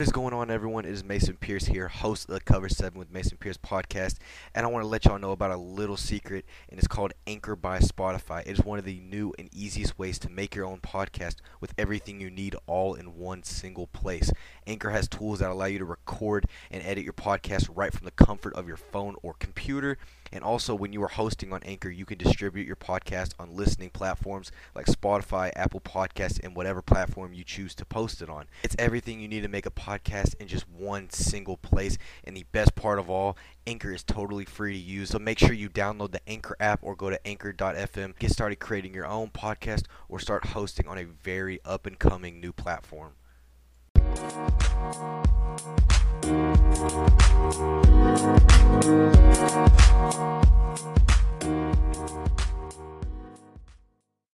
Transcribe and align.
What 0.00 0.08
is 0.08 0.12
going 0.12 0.34
on, 0.34 0.50
everyone? 0.50 0.86
It 0.86 0.90
is 0.90 1.04
Mason 1.04 1.36
Pierce 1.36 1.66
here, 1.66 1.86
host 1.86 2.28
of 2.28 2.34
the 2.34 2.40
Cover 2.40 2.68
7 2.68 2.98
with 2.98 3.12
Mason 3.12 3.38
Pierce 3.38 3.56
podcast. 3.56 4.16
And 4.52 4.66
I 4.66 4.68
want 4.68 4.82
to 4.82 4.88
let 4.88 5.04
y'all 5.04 5.20
know 5.20 5.30
about 5.30 5.52
a 5.52 5.56
little 5.56 5.96
secret, 5.96 6.44
and 6.68 6.80
it's 6.80 6.88
called 6.88 7.12
Anchor 7.28 7.54
by 7.54 7.78
Spotify. 7.78 8.40
It 8.40 8.58
is 8.58 8.64
one 8.64 8.80
of 8.80 8.84
the 8.84 8.98
new 8.98 9.32
and 9.38 9.48
easiest 9.54 9.96
ways 9.96 10.18
to 10.18 10.28
make 10.28 10.56
your 10.56 10.66
own 10.66 10.80
podcast 10.80 11.36
with 11.60 11.74
everything 11.78 12.20
you 12.20 12.28
need 12.28 12.56
all 12.66 12.94
in 12.94 13.16
one 13.16 13.44
single 13.44 13.86
place. 13.86 14.32
Anchor 14.66 14.90
has 14.90 15.06
tools 15.06 15.38
that 15.38 15.50
allow 15.50 15.66
you 15.66 15.78
to 15.78 15.84
record 15.84 16.46
and 16.72 16.82
edit 16.82 17.04
your 17.04 17.12
podcast 17.12 17.68
right 17.72 17.92
from 17.92 18.04
the 18.04 18.10
comfort 18.10 18.52
of 18.54 18.66
your 18.66 18.76
phone 18.76 19.14
or 19.22 19.34
computer. 19.34 19.96
And 20.34 20.42
also, 20.42 20.74
when 20.74 20.92
you 20.92 21.00
are 21.04 21.08
hosting 21.08 21.52
on 21.52 21.62
Anchor, 21.62 21.88
you 21.88 22.04
can 22.04 22.18
distribute 22.18 22.66
your 22.66 22.74
podcast 22.74 23.34
on 23.38 23.54
listening 23.54 23.90
platforms 23.90 24.50
like 24.74 24.86
Spotify, 24.86 25.52
Apple 25.54 25.78
Podcasts, 25.78 26.40
and 26.42 26.56
whatever 26.56 26.82
platform 26.82 27.32
you 27.32 27.44
choose 27.44 27.72
to 27.76 27.84
post 27.84 28.20
it 28.20 28.28
on. 28.28 28.46
It's 28.64 28.74
everything 28.76 29.20
you 29.20 29.28
need 29.28 29.42
to 29.42 29.48
make 29.48 29.64
a 29.64 29.70
podcast 29.70 30.34
in 30.40 30.48
just 30.48 30.68
one 30.68 31.08
single 31.10 31.56
place. 31.56 31.98
And 32.24 32.36
the 32.36 32.46
best 32.50 32.74
part 32.74 32.98
of 32.98 33.08
all, 33.08 33.36
Anchor 33.64 33.92
is 33.92 34.02
totally 34.02 34.44
free 34.44 34.72
to 34.72 34.78
use. 34.78 35.10
So 35.10 35.20
make 35.20 35.38
sure 35.38 35.52
you 35.52 35.70
download 35.70 36.10
the 36.10 36.28
Anchor 36.28 36.56
app 36.58 36.80
or 36.82 36.96
go 36.96 37.10
to 37.10 37.26
anchor.fm. 37.26 38.18
Get 38.18 38.32
started 38.32 38.56
creating 38.56 38.92
your 38.92 39.06
own 39.06 39.30
podcast 39.30 39.84
or 40.08 40.18
start 40.18 40.46
hosting 40.46 40.88
on 40.88 40.98
a 40.98 41.04
very 41.04 41.60
up 41.64 41.86
and 41.86 41.96
coming 41.96 42.40
new 42.40 42.52
platform. 42.52 43.12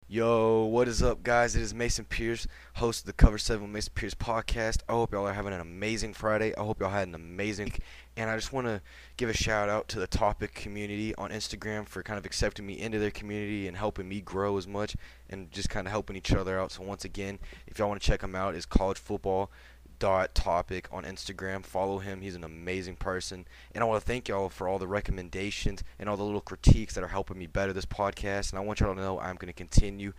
Yo, 0.08 0.64
what 0.64 0.88
is 0.88 1.02
up, 1.02 1.22
guys? 1.22 1.54
It 1.54 1.60
is 1.60 1.74
Mason 1.74 2.06
Pierce, 2.06 2.46
host 2.76 3.00
of 3.00 3.06
the 3.06 3.12
Cover 3.12 3.36
7 3.36 3.70
Mason 3.70 3.92
Pierce 3.94 4.14
podcast. 4.14 4.78
I 4.88 4.92
hope 4.92 5.12
y'all 5.12 5.26
are 5.26 5.34
having 5.34 5.52
an 5.52 5.60
amazing 5.60 6.14
Friday. 6.14 6.54
I 6.56 6.62
hope 6.62 6.80
y'all 6.80 6.88
had 6.88 7.08
an 7.08 7.14
amazing 7.14 7.66
week. 7.66 7.80
And 8.16 8.30
I 8.30 8.36
just 8.36 8.52
want 8.52 8.66
to 8.66 8.80
give 9.16 9.28
a 9.28 9.34
shout 9.34 9.68
out 9.68 9.88
to 9.88 9.98
the 9.98 10.06
topic 10.06 10.54
community 10.54 11.14
on 11.16 11.30
Instagram 11.30 11.86
for 11.86 12.02
kind 12.02 12.18
of 12.18 12.24
accepting 12.24 12.66
me 12.66 12.80
into 12.80 12.98
their 12.98 13.10
community 13.10 13.68
and 13.68 13.76
helping 13.76 14.08
me 14.08 14.20
grow 14.22 14.56
as 14.56 14.66
much 14.66 14.96
and 15.28 15.50
just 15.52 15.68
kind 15.68 15.86
of 15.86 15.90
helping 15.90 16.16
each 16.16 16.32
other 16.32 16.58
out. 16.58 16.72
So, 16.72 16.82
once 16.82 17.04
again, 17.04 17.38
if 17.66 17.78
y'all 17.78 17.88
want 17.88 18.00
to 18.00 18.06
check 18.06 18.22
him 18.22 18.34
out, 18.34 18.54
it's 18.54 18.64
college 18.64 18.98
football 18.98 19.50
dot 19.98 20.34
topic 20.34 20.88
on 20.92 21.04
Instagram. 21.04 21.64
Follow 21.64 21.98
him. 21.98 22.20
He's 22.20 22.34
an 22.34 22.44
amazing 22.44 22.96
person. 22.96 23.46
And 23.74 23.82
I 23.82 23.86
want 23.86 24.00
to 24.00 24.06
thank 24.06 24.28
y'all 24.28 24.48
for 24.48 24.68
all 24.68 24.78
the 24.78 24.86
recommendations 24.86 25.82
and 25.98 26.08
all 26.08 26.16
the 26.16 26.24
little 26.24 26.40
critiques 26.40 26.94
that 26.94 27.04
are 27.04 27.08
helping 27.08 27.38
me 27.38 27.46
better 27.46 27.72
this 27.72 27.86
podcast. 27.86 28.50
And 28.50 28.58
I 28.58 28.62
want 28.62 28.80
y'all 28.80 28.94
to 28.94 29.00
know 29.00 29.18
I'm 29.18 29.36
going 29.36 29.48
to 29.48 29.52
continue 29.52 30.12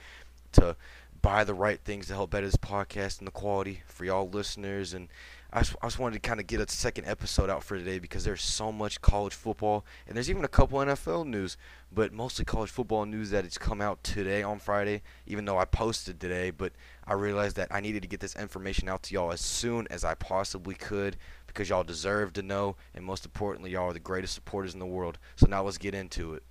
to 0.53 0.75
buy 1.21 1.43
the 1.43 1.53
right 1.53 1.80
things 1.80 2.08
to 2.08 2.14
help 2.14 2.31
better 2.31 2.45
this 2.45 2.55
podcast 2.55 3.19
and 3.19 3.27
the 3.27 3.31
quality 3.31 3.81
for 3.86 4.05
y'all 4.05 4.30
listeners. 4.30 4.93
And 4.93 5.09
I 5.51 5.61
just, 5.61 5.75
I 5.81 5.87
just 5.87 5.97
wanted 5.97 6.21
to 6.21 6.27
kind 6.27 6.41
of 6.41 6.47
get 6.47 6.59
a 6.59 6.69
second 6.69 7.05
episode 7.07 7.49
out 7.49 7.63
for 7.63 7.77
today 7.77 7.99
because 7.99 8.25
there's 8.25 8.43
so 8.43 8.69
much 8.71 8.99
college 8.99 9.33
football 9.33 9.85
and 10.05 10.15
there's 10.15 10.29
even 10.29 10.43
a 10.43 10.49
couple 10.49 10.79
NFL 10.79 11.25
news, 11.25 11.55
but 11.91 12.11
mostly 12.11 12.43
college 12.43 12.69
football 12.69 13.05
news 13.05 13.29
that 13.29 13.45
it's 13.45 13.57
come 13.57 13.79
out 13.79 14.03
today 14.03 14.43
on 14.43 14.59
Friday, 14.59 15.01
even 15.25 15.45
though 15.45 15.57
I 15.57 15.63
posted 15.63 16.19
today. 16.19 16.51
But 16.51 16.73
I 17.05 17.13
realized 17.13 17.55
that 17.55 17.69
I 17.71 17.79
needed 17.79 18.01
to 18.01 18.09
get 18.09 18.19
this 18.19 18.35
information 18.35 18.89
out 18.89 19.03
to 19.03 19.13
y'all 19.13 19.31
as 19.31 19.39
soon 19.39 19.87
as 19.89 20.03
I 20.03 20.15
possibly 20.15 20.75
could 20.75 21.15
because 21.47 21.69
y'all 21.69 21.85
deserve 21.85 22.33
to 22.33 22.41
know, 22.41 22.75
and 22.93 23.05
most 23.05 23.23
importantly, 23.23 23.71
y'all 23.71 23.89
are 23.89 23.93
the 23.93 23.99
greatest 23.99 24.33
supporters 24.33 24.73
in 24.73 24.79
the 24.79 24.85
world. 24.85 25.17
So 25.37 25.47
now 25.47 25.63
let's 25.63 25.77
get 25.77 25.95
into 25.95 26.33
it. 26.33 26.43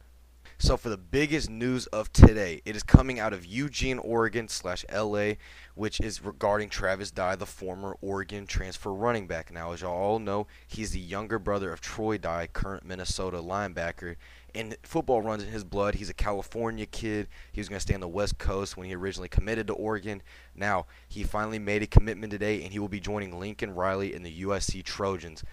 So 0.59 0.79
for 0.79 0.89
the 0.89 0.97
biggest 0.97 1.51
news 1.51 1.87
of 1.89 2.11
today, 2.15 2.63
it 2.65 2.75
is 2.75 2.83
coming 2.83 3.21
out 3.21 3.35
of 3.35 3.45
Eugene, 3.45 3.99
Oregon 3.99 4.49
slash 4.49 4.87
LA, 4.91 5.33
which 5.75 6.01
is 6.01 6.25
regarding 6.25 6.71
Travis 6.71 7.11
Dye, 7.11 7.37
the 7.37 7.45
former 7.45 7.95
Oregon 8.01 8.47
transfer 8.47 8.91
running 8.95 9.27
back. 9.27 9.53
Now, 9.53 9.73
as 9.73 9.83
y'all 9.83 9.93
all 9.93 10.19
know, 10.19 10.47
he's 10.67 10.93
the 10.93 10.99
younger 10.99 11.39
brother 11.39 11.75
of 11.75 11.83
Troy 11.83 12.17
Dye, 12.17 12.49
current 12.51 12.87
Minnesota 12.87 13.37
linebacker. 13.37 14.17
And 14.55 14.75
football 14.83 15.21
runs 15.21 15.43
in 15.43 15.51
his 15.51 15.63
blood. 15.63 15.97
He's 15.97 16.09
a 16.09 16.15
California 16.15 16.87
kid. 16.87 17.29
He 17.53 17.61
was 17.61 17.69
going 17.69 17.77
to 17.77 17.83
stay 17.83 17.95
on 17.95 18.01
the 18.01 18.09
West 18.09 18.39
Coast 18.39 18.79
when 18.79 18.87
he 18.87 18.95
originally 18.95 19.29
committed 19.29 19.67
to 19.67 19.75
Oregon. 19.75 20.23
Now, 20.55 20.87
he 21.07 21.23
finally 21.23 21.59
made 21.59 21.83
a 21.83 21.87
commitment 21.87 22.31
today, 22.31 22.63
and 22.63 22.73
he 22.73 22.79
will 22.79 22.89
be 22.89 22.99
joining 22.99 23.39
Lincoln 23.39 23.75
Riley 23.75 24.15
in 24.15 24.23
the 24.23 24.43
USC 24.43 24.83
Trojans 24.83 25.45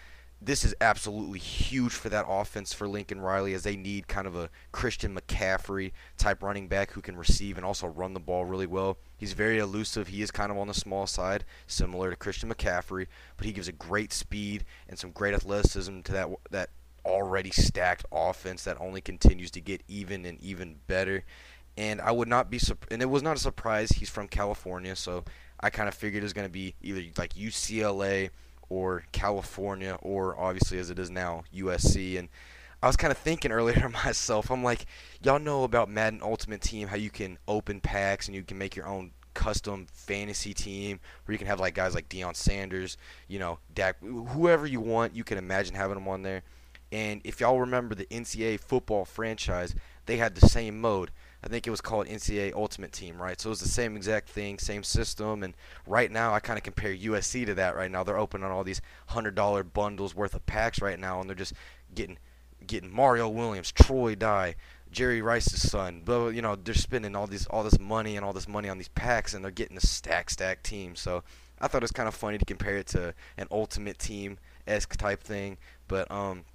this 0.45 0.65
is 0.65 0.75
absolutely 0.81 1.39
huge 1.39 1.93
for 1.93 2.09
that 2.09 2.25
offense 2.27 2.73
for 2.73 2.87
Lincoln 2.87 3.21
Riley 3.21 3.53
as 3.53 3.63
they 3.63 3.77
need 3.77 4.07
kind 4.07 4.27
of 4.27 4.35
a 4.35 4.49
Christian 4.71 5.15
McCaffrey 5.15 5.91
type 6.17 6.43
running 6.43 6.67
back 6.67 6.91
who 6.91 7.01
can 7.01 7.15
receive 7.15 7.57
and 7.57 7.65
also 7.65 7.87
run 7.87 8.13
the 8.13 8.19
ball 8.19 8.43
really 8.43 8.67
well. 8.67 8.97
He's 9.17 9.33
very 9.33 9.57
elusive. 9.57 10.09
He 10.09 10.21
is 10.21 10.31
kind 10.31 10.51
of 10.51 10.57
on 10.57 10.67
the 10.67 10.73
small 10.73 11.07
side, 11.07 11.45
similar 11.65 12.09
to 12.09 12.15
Christian 12.15 12.53
McCaffrey, 12.53 13.07
but 13.37 13.45
he 13.45 13.53
gives 13.53 13.67
a 13.67 13.73
great 13.73 14.11
speed 14.11 14.65
and 14.89 14.99
some 14.99 15.11
great 15.11 15.33
athleticism 15.33 16.01
to 16.01 16.11
that 16.11 16.29
that 16.51 16.69
already 17.05 17.51
stacked 17.51 18.05
offense 18.11 18.63
that 18.63 18.79
only 18.79 19.01
continues 19.01 19.51
to 19.51 19.61
get 19.61 19.81
even 19.87 20.25
and 20.25 20.41
even 20.41 20.75
better. 20.87 21.23
And 21.77 22.01
I 22.01 22.11
would 22.11 22.27
not 22.27 22.49
be 22.49 22.59
and 22.91 23.01
it 23.01 23.09
was 23.09 23.23
not 23.23 23.37
a 23.37 23.39
surprise. 23.39 23.91
He's 23.91 24.09
from 24.09 24.27
California, 24.27 24.95
so 24.95 25.23
I 25.59 25.69
kind 25.69 25.87
of 25.87 25.95
figured 25.95 26.21
it 26.21 26.25
was 26.25 26.33
going 26.33 26.47
to 26.47 26.51
be 26.51 26.75
either 26.81 27.01
like 27.17 27.33
UCLA 27.33 28.29
or 28.69 29.05
California 29.11 29.97
or 30.01 30.39
obviously 30.39 30.79
as 30.79 30.89
it 30.89 30.99
is 30.99 31.09
now 31.09 31.43
USC 31.55 32.17
and 32.17 32.29
I 32.81 32.87
was 32.87 32.97
kind 32.97 33.11
of 33.11 33.17
thinking 33.17 33.51
earlier 33.53 33.89
myself 34.05 34.51
I'm 34.51 34.63
like 34.63 34.85
y'all 35.21 35.39
know 35.39 35.63
about 35.63 35.89
Madden 35.89 36.21
Ultimate 36.21 36.61
Team 36.61 36.87
how 36.87 36.97
you 36.97 37.09
can 37.09 37.37
open 37.47 37.79
packs 37.79 38.27
and 38.27 38.35
you 38.35 38.43
can 38.43 38.57
make 38.57 38.75
your 38.75 38.87
own 38.87 39.11
custom 39.33 39.87
fantasy 39.91 40.53
team 40.53 40.99
where 41.25 41.33
you 41.33 41.37
can 41.37 41.47
have 41.47 41.59
like 41.59 41.73
guys 41.73 41.95
like 41.95 42.09
Deion 42.09 42.35
Sanders, 42.35 42.97
you 43.27 43.39
know, 43.39 43.59
Dak, 43.73 43.97
whoever 44.01 44.65
you 44.65 44.79
want, 44.79 45.15
you 45.15 45.23
can 45.23 45.37
imagine 45.37 45.75
having 45.75 45.95
them 45.95 46.07
on 46.07 46.21
there. 46.21 46.43
And 46.91 47.21
if 47.23 47.41
y'all 47.41 47.59
remember 47.59 47.95
the 47.95 48.05
NCAA 48.05 48.59
football 48.59 49.05
franchise, 49.05 49.75
they 50.05 50.17
had 50.17 50.35
the 50.35 50.47
same 50.47 50.79
mode. 50.79 51.11
I 51.43 51.47
think 51.47 51.67
it 51.67 51.71
was 51.71 51.81
called 51.81 52.07
NCAA 52.07 52.53
Ultimate 52.53 52.93
Team, 52.93 53.21
right? 53.21 53.39
So 53.39 53.49
it 53.49 53.51
was 53.51 53.59
the 53.59 53.67
same 53.67 53.97
exact 53.97 54.29
thing, 54.29 54.57
same 54.59 54.81
system. 54.81 55.43
And 55.43 55.53
right 55.85 56.09
now, 56.09 56.33
I 56.33 56.39
kind 56.39 56.57
of 56.57 56.63
compare 56.63 56.95
USC 56.95 57.45
to 57.47 57.53
that. 57.55 57.75
Right 57.75 57.91
now, 57.91 58.03
they're 58.03 58.17
opening 58.17 58.49
all 58.49 58.63
these 58.63 58.81
hundred 59.07 59.35
dollar 59.35 59.63
bundles 59.63 60.15
worth 60.15 60.35
of 60.35 60.45
packs 60.45 60.81
right 60.81 60.99
now, 60.99 61.19
and 61.19 61.29
they're 61.29 61.35
just 61.35 61.53
getting 61.93 62.17
getting 62.65 62.93
Mario 62.93 63.27
Williams, 63.27 63.73
Troy 63.73 64.15
Dye, 64.15 64.55
Jerry 64.89 65.21
Rice's 65.21 65.69
son. 65.69 66.01
But 66.05 66.29
you 66.29 66.41
know, 66.41 66.55
they're 66.55 66.73
spending 66.73 67.15
all 67.15 67.27
these 67.27 67.45
all 67.47 67.63
this 67.63 67.79
money 67.79 68.15
and 68.15 68.25
all 68.25 68.33
this 68.33 68.47
money 68.47 68.69
on 68.69 68.77
these 68.77 68.87
packs, 68.87 69.33
and 69.33 69.43
they're 69.43 69.51
getting 69.51 69.75
a 69.75 69.81
stack 69.81 70.29
stack 70.29 70.63
team. 70.63 70.95
So 70.95 71.23
I 71.59 71.67
thought 71.67 71.81
it 71.81 71.83
was 71.83 71.91
kind 71.91 72.07
of 72.07 72.15
funny 72.15 72.37
to 72.37 72.45
compare 72.45 72.77
it 72.77 72.87
to 72.87 73.13
an 73.37 73.47
Ultimate 73.51 73.99
Team 73.99 74.37
esque 74.65 74.95
type 74.95 75.21
thing. 75.21 75.57
But 75.89 76.09
um, 76.09 76.45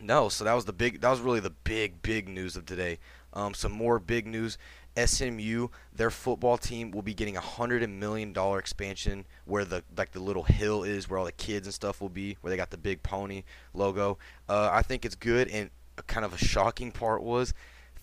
no, 0.00 0.28
so 0.28 0.44
that 0.44 0.52
was 0.52 0.66
the 0.66 0.72
big. 0.72 1.00
That 1.00 1.10
was 1.10 1.20
really 1.20 1.40
the 1.40 1.50
big, 1.50 2.02
big 2.02 2.28
news 2.28 2.56
of 2.56 2.66
today. 2.66 2.98
Um, 3.36 3.52
some 3.52 3.70
more 3.70 3.98
big 3.98 4.26
news. 4.26 4.56
SMU, 4.96 5.68
their 5.94 6.10
football 6.10 6.56
team 6.56 6.90
will 6.90 7.02
be 7.02 7.12
getting 7.12 7.36
a 7.36 7.40
hundred 7.40 7.86
million 7.88 8.32
dollar 8.32 8.58
expansion 8.58 9.26
where 9.44 9.66
the 9.66 9.84
like 9.94 10.12
the 10.12 10.20
little 10.20 10.44
hill 10.44 10.84
is, 10.84 11.08
where 11.08 11.18
all 11.18 11.26
the 11.26 11.32
kids 11.32 11.66
and 11.66 11.74
stuff 11.74 12.00
will 12.00 12.08
be, 12.08 12.38
where 12.40 12.50
they 12.50 12.56
got 12.56 12.70
the 12.70 12.78
big 12.78 13.02
pony 13.02 13.44
logo. 13.74 14.16
Uh, 14.48 14.70
I 14.72 14.80
think 14.80 15.04
it's 15.04 15.14
good, 15.14 15.48
and 15.48 15.68
kind 16.06 16.24
of 16.24 16.32
a 16.32 16.38
shocking 16.38 16.90
part 16.90 17.22
was 17.22 17.52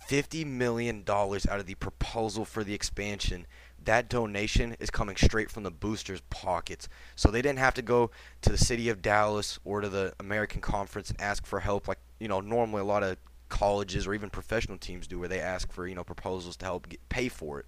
fifty 0.08 0.46
million 0.46 1.02
dollars 1.02 1.48
out 1.48 1.60
of 1.60 1.66
the 1.66 1.76
proposal 1.76 2.46
for 2.46 2.64
the 2.64 2.76
expansion. 2.76 3.48
That 3.84 4.10
donation 4.10 4.78
is 4.80 4.92
coming 4.92 5.16
straight 5.16 5.50
from 5.50 5.64
the 5.64 5.72
boosters' 5.72 6.22
pockets. 6.30 6.88
So 7.16 7.32
they 7.32 7.42
didn't 7.42 7.60
have 7.60 7.74
to 7.74 7.82
go 7.82 8.12
to 8.42 8.52
the 8.52 8.58
city 8.58 8.88
of 8.88 9.02
Dallas 9.02 9.60
or 9.66 9.82
to 9.82 9.90
the 9.90 10.14
American 10.20 10.62
Conference 10.62 11.10
and 11.10 11.20
ask 11.20 11.44
for 11.48 11.60
help 11.60 11.88
like 11.88 12.00
you 12.20 12.28
know 12.28 12.40
normally 12.40 12.82
a 12.82 12.86
lot 12.86 13.02
of 13.02 13.18
colleges 13.50 14.08
or 14.08 14.14
even 14.14 14.30
professional 14.30 14.78
teams 14.78 15.08
do, 15.08 15.20
where 15.20 15.30
they 15.30 15.40
ask 15.40 15.72
for 15.72 15.88
you 15.88 15.96
know 15.96 16.04
proposals 16.04 16.58
to 16.58 16.66
help 16.66 16.90
get, 16.90 17.10
pay 17.10 17.30
for 17.30 17.60
it. 17.60 17.68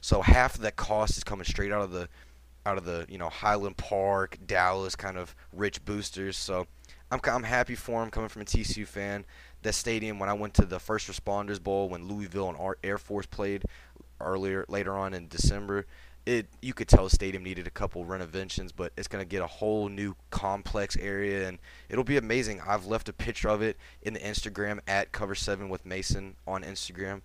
So 0.00 0.22
half 0.22 0.54
of 0.54 0.60
that 0.62 0.76
cost 0.76 1.16
is 1.16 1.24
coming 1.24 1.44
straight 1.44 1.72
out 1.72 1.82
of 1.82 1.90
the 1.90 2.08
out 2.64 2.78
of 2.78 2.84
the 2.84 3.06
you 3.08 3.18
know 3.18 3.28
Highland 3.28 3.76
Park, 3.76 4.38
Dallas 4.44 4.96
kind 4.96 5.16
of 5.16 5.34
rich 5.52 5.84
boosters. 5.84 6.36
So 6.36 6.66
I'm 7.10 7.20
I'm 7.24 7.44
happy 7.44 7.74
for 7.74 8.02
him 8.02 8.10
coming 8.10 8.28
from 8.28 8.42
a 8.42 8.46
TCU 8.46 8.86
fan. 8.86 9.24
That 9.62 9.74
stadium 9.74 10.18
when 10.18 10.28
I 10.28 10.34
went 10.34 10.54
to 10.54 10.64
the 10.64 10.78
First 10.78 11.08
Responders 11.10 11.62
Bowl 11.62 11.88
when 11.88 12.06
Louisville 12.06 12.48
and 12.48 12.74
Air 12.84 12.98
Force 12.98 13.26
played 13.26 13.64
earlier 14.20 14.64
later 14.68 14.96
on 14.96 15.14
in 15.14 15.28
December 15.28 15.86
it 16.26 16.48
you 16.60 16.74
could 16.74 16.88
tell 16.88 17.04
the 17.04 17.10
stadium 17.10 17.44
needed 17.44 17.66
a 17.66 17.70
couple 17.70 18.04
renovations, 18.04 18.72
but 18.72 18.92
it's 18.96 19.08
going 19.08 19.24
to 19.24 19.28
get 19.28 19.42
a 19.42 19.46
whole 19.46 19.88
new 19.88 20.16
complex 20.30 20.96
area, 20.96 21.48
and 21.48 21.58
it'll 21.88 22.04
be 22.04 22.16
amazing. 22.16 22.60
I've 22.66 22.86
left 22.86 23.08
a 23.08 23.12
picture 23.12 23.48
of 23.48 23.62
it 23.62 23.76
in 24.02 24.14
the 24.14 24.20
Instagram 24.20 24.80
at 24.88 25.12
Cover 25.12 25.36
Seven 25.36 25.68
with 25.68 25.86
Mason 25.86 26.34
on 26.46 26.64
Instagram, 26.64 27.22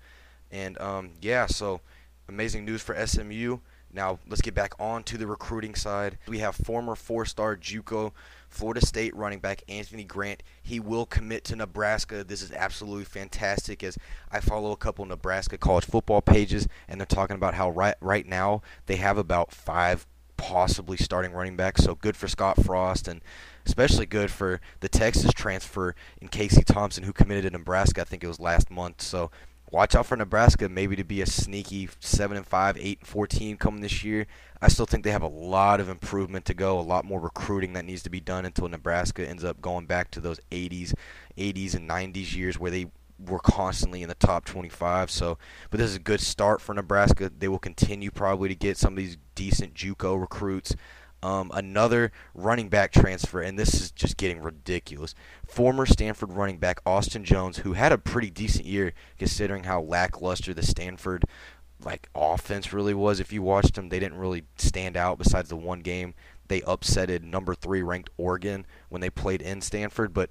and 0.51 0.79
um, 0.79 1.11
yeah, 1.19 1.47
so 1.47 1.81
amazing 2.29 2.63
news 2.63 2.81
for 2.81 2.95
SMU. 3.05 3.57
Now 3.93 4.19
let's 4.27 4.41
get 4.41 4.53
back 4.53 4.73
on 4.79 5.03
to 5.03 5.17
the 5.17 5.27
recruiting 5.27 5.75
side. 5.75 6.17
We 6.27 6.39
have 6.39 6.55
former 6.55 6.95
four-star 6.95 7.57
JUCO 7.57 8.11
Florida 8.49 8.85
State 8.85 9.15
running 9.15 9.39
back 9.39 9.63
Anthony 9.69 10.03
Grant. 10.03 10.43
He 10.61 10.79
will 10.79 11.05
commit 11.05 11.43
to 11.45 11.55
Nebraska. 11.55 12.23
This 12.23 12.41
is 12.41 12.51
absolutely 12.51 13.05
fantastic 13.05 13.83
as 13.83 13.97
I 14.31 14.39
follow 14.39 14.71
a 14.71 14.77
couple 14.77 15.05
Nebraska 15.05 15.57
college 15.57 15.85
football 15.85 16.21
pages 16.21 16.67
and 16.87 16.99
they're 16.99 17.05
talking 17.05 17.35
about 17.35 17.53
how 17.53 17.69
right 17.69 17.95
right 18.01 18.25
now 18.25 18.61
they 18.85 18.97
have 18.97 19.17
about 19.17 19.51
5 19.51 20.05
possibly 20.37 20.97
starting 20.97 21.31
running 21.31 21.55
backs. 21.55 21.83
So 21.83 21.95
good 21.95 22.17
for 22.17 22.27
Scott 22.27 22.63
Frost 22.63 23.07
and 23.07 23.21
especially 23.65 24.07
good 24.07 24.31
for 24.31 24.59
the 24.79 24.89
Texas 24.89 25.31
transfer 25.33 25.95
in 26.19 26.29
Casey 26.29 26.63
Thompson, 26.63 27.03
who 27.03 27.13
committed 27.13 27.51
to 27.51 27.57
Nebraska. 27.57 28.01
I 28.01 28.03
think 28.05 28.23
it 28.23 28.27
was 28.27 28.39
last 28.39 28.71
month. 28.71 29.01
So 29.01 29.29
watch 29.71 29.95
out 29.95 30.05
for 30.05 30.15
Nebraska, 30.15 30.69
maybe 30.69 30.95
to 30.95 31.03
be 31.03 31.21
a 31.21 31.25
sneaky 31.25 31.89
seven 31.99 32.37
and 32.37 32.45
five, 32.45 32.77
eight 32.77 32.99
and 32.99 33.07
fourteen 33.07 33.57
coming 33.57 33.81
this 33.81 34.03
year. 34.03 34.27
I 34.61 34.67
still 34.67 34.85
think 34.85 35.03
they 35.03 35.11
have 35.11 35.23
a 35.23 35.27
lot 35.27 35.79
of 35.79 35.89
improvement 35.89 36.45
to 36.45 36.53
go, 36.53 36.79
a 36.79 36.81
lot 36.81 37.03
more 37.03 37.19
recruiting 37.19 37.73
that 37.73 37.85
needs 37.85 38.03
to 38.03 38.11
be 38.11 38.19
done 38.19 38.45
until 38.45 38.67
Nebraska 38.67 39.27
ends 39.27 39.43
up 39.43 39.59
going 39.59 39.87
back 39.87 40.11
to 40.11 40.19
those 40.19 40.39
80s, 40.51 40.93
80s 41.35 41.73
and 41.73 41.89
90s 41.89 42.35
years 42.35 42.59
where 42.59 42.69
they 42.69 42.91
were 43.27 43.39
constantly 43.39 44.03
in 44.03 44.09
the 44.09 44.15
top 44.15 44.45
25. 44.45 45.09
So, 45.09 45.37
but 45.69 45.79
this 45.79 45.89
is 45.89 45.95
a 45.95 45.99
good 45.99 46.21
start 46.21 46.61
for 46.61 46.75
Nebraska. 46.75 47.31
They 47.35 47.47
will 47.47 47.59
continue 47.59 48.11
probably 48.11 48.49
to 48.49 48.55
get 48.55 48.77
some 48.77 48.93
of 48.93 48.97
these 48.97 49.17
decent 49.33 49.73
JUCO 49.73 50.19
recruits. 50.19 50.75
Um, 51.23 51.51
another 51.53 52.11
running 52.33 52.67
back 52.67 52.91
transfer, 52.91 53.41
and 53.41 53.57
this 53.57 53.75
is 53.75 53.91
just 53.91 54.17
getting 54.17 54.41
ridiculous. 54.41 55.13
Former 55.47 55.85
Stanford 55.85 56.33
running 56.33 56.57
back 56.57 56.81
Austin 56.85 57.23
Jones, 57.23 57.59
who 57.59 57.73
had 57.73 57.91
a 57.91 57.97
pretty 57.97 58.31
decent 58.31 58.65
year 58.65 58.93
considering 59.19 59.65
how 59.65 59.81
lackluster 59.81 60.53
the 60.53 60.65
Stanford 60.65 61.25
like 61.83 62.09
offense 62.15 62.73
really 62.73 62.93
was. 62.93 63.19
If 63.19 63.31
you 63.31 63.41
watched 63.41 63.75
them, 63.75 63.89
they 63.89 63.99
didn't 63.99 64.17
really 64.17 64.43
stand 64.57 64.97
out 64.97 65.19
besides 65.19 65.49
the 65.49 65.55
one 65.55 65.81
game 65.81 66.15
they 66.51 66.61
upsetted 66.61 67.23
number 67.23 67.55
three 67.55 67.81
ranked 67.81 68.09
Oregon 68.17 68.65
when 68.89 68.99
they 68.99 69.09
played 69.09 69.41
in 69.41 69.61
Stanford. 69.61 70.13
But 70.13 70.29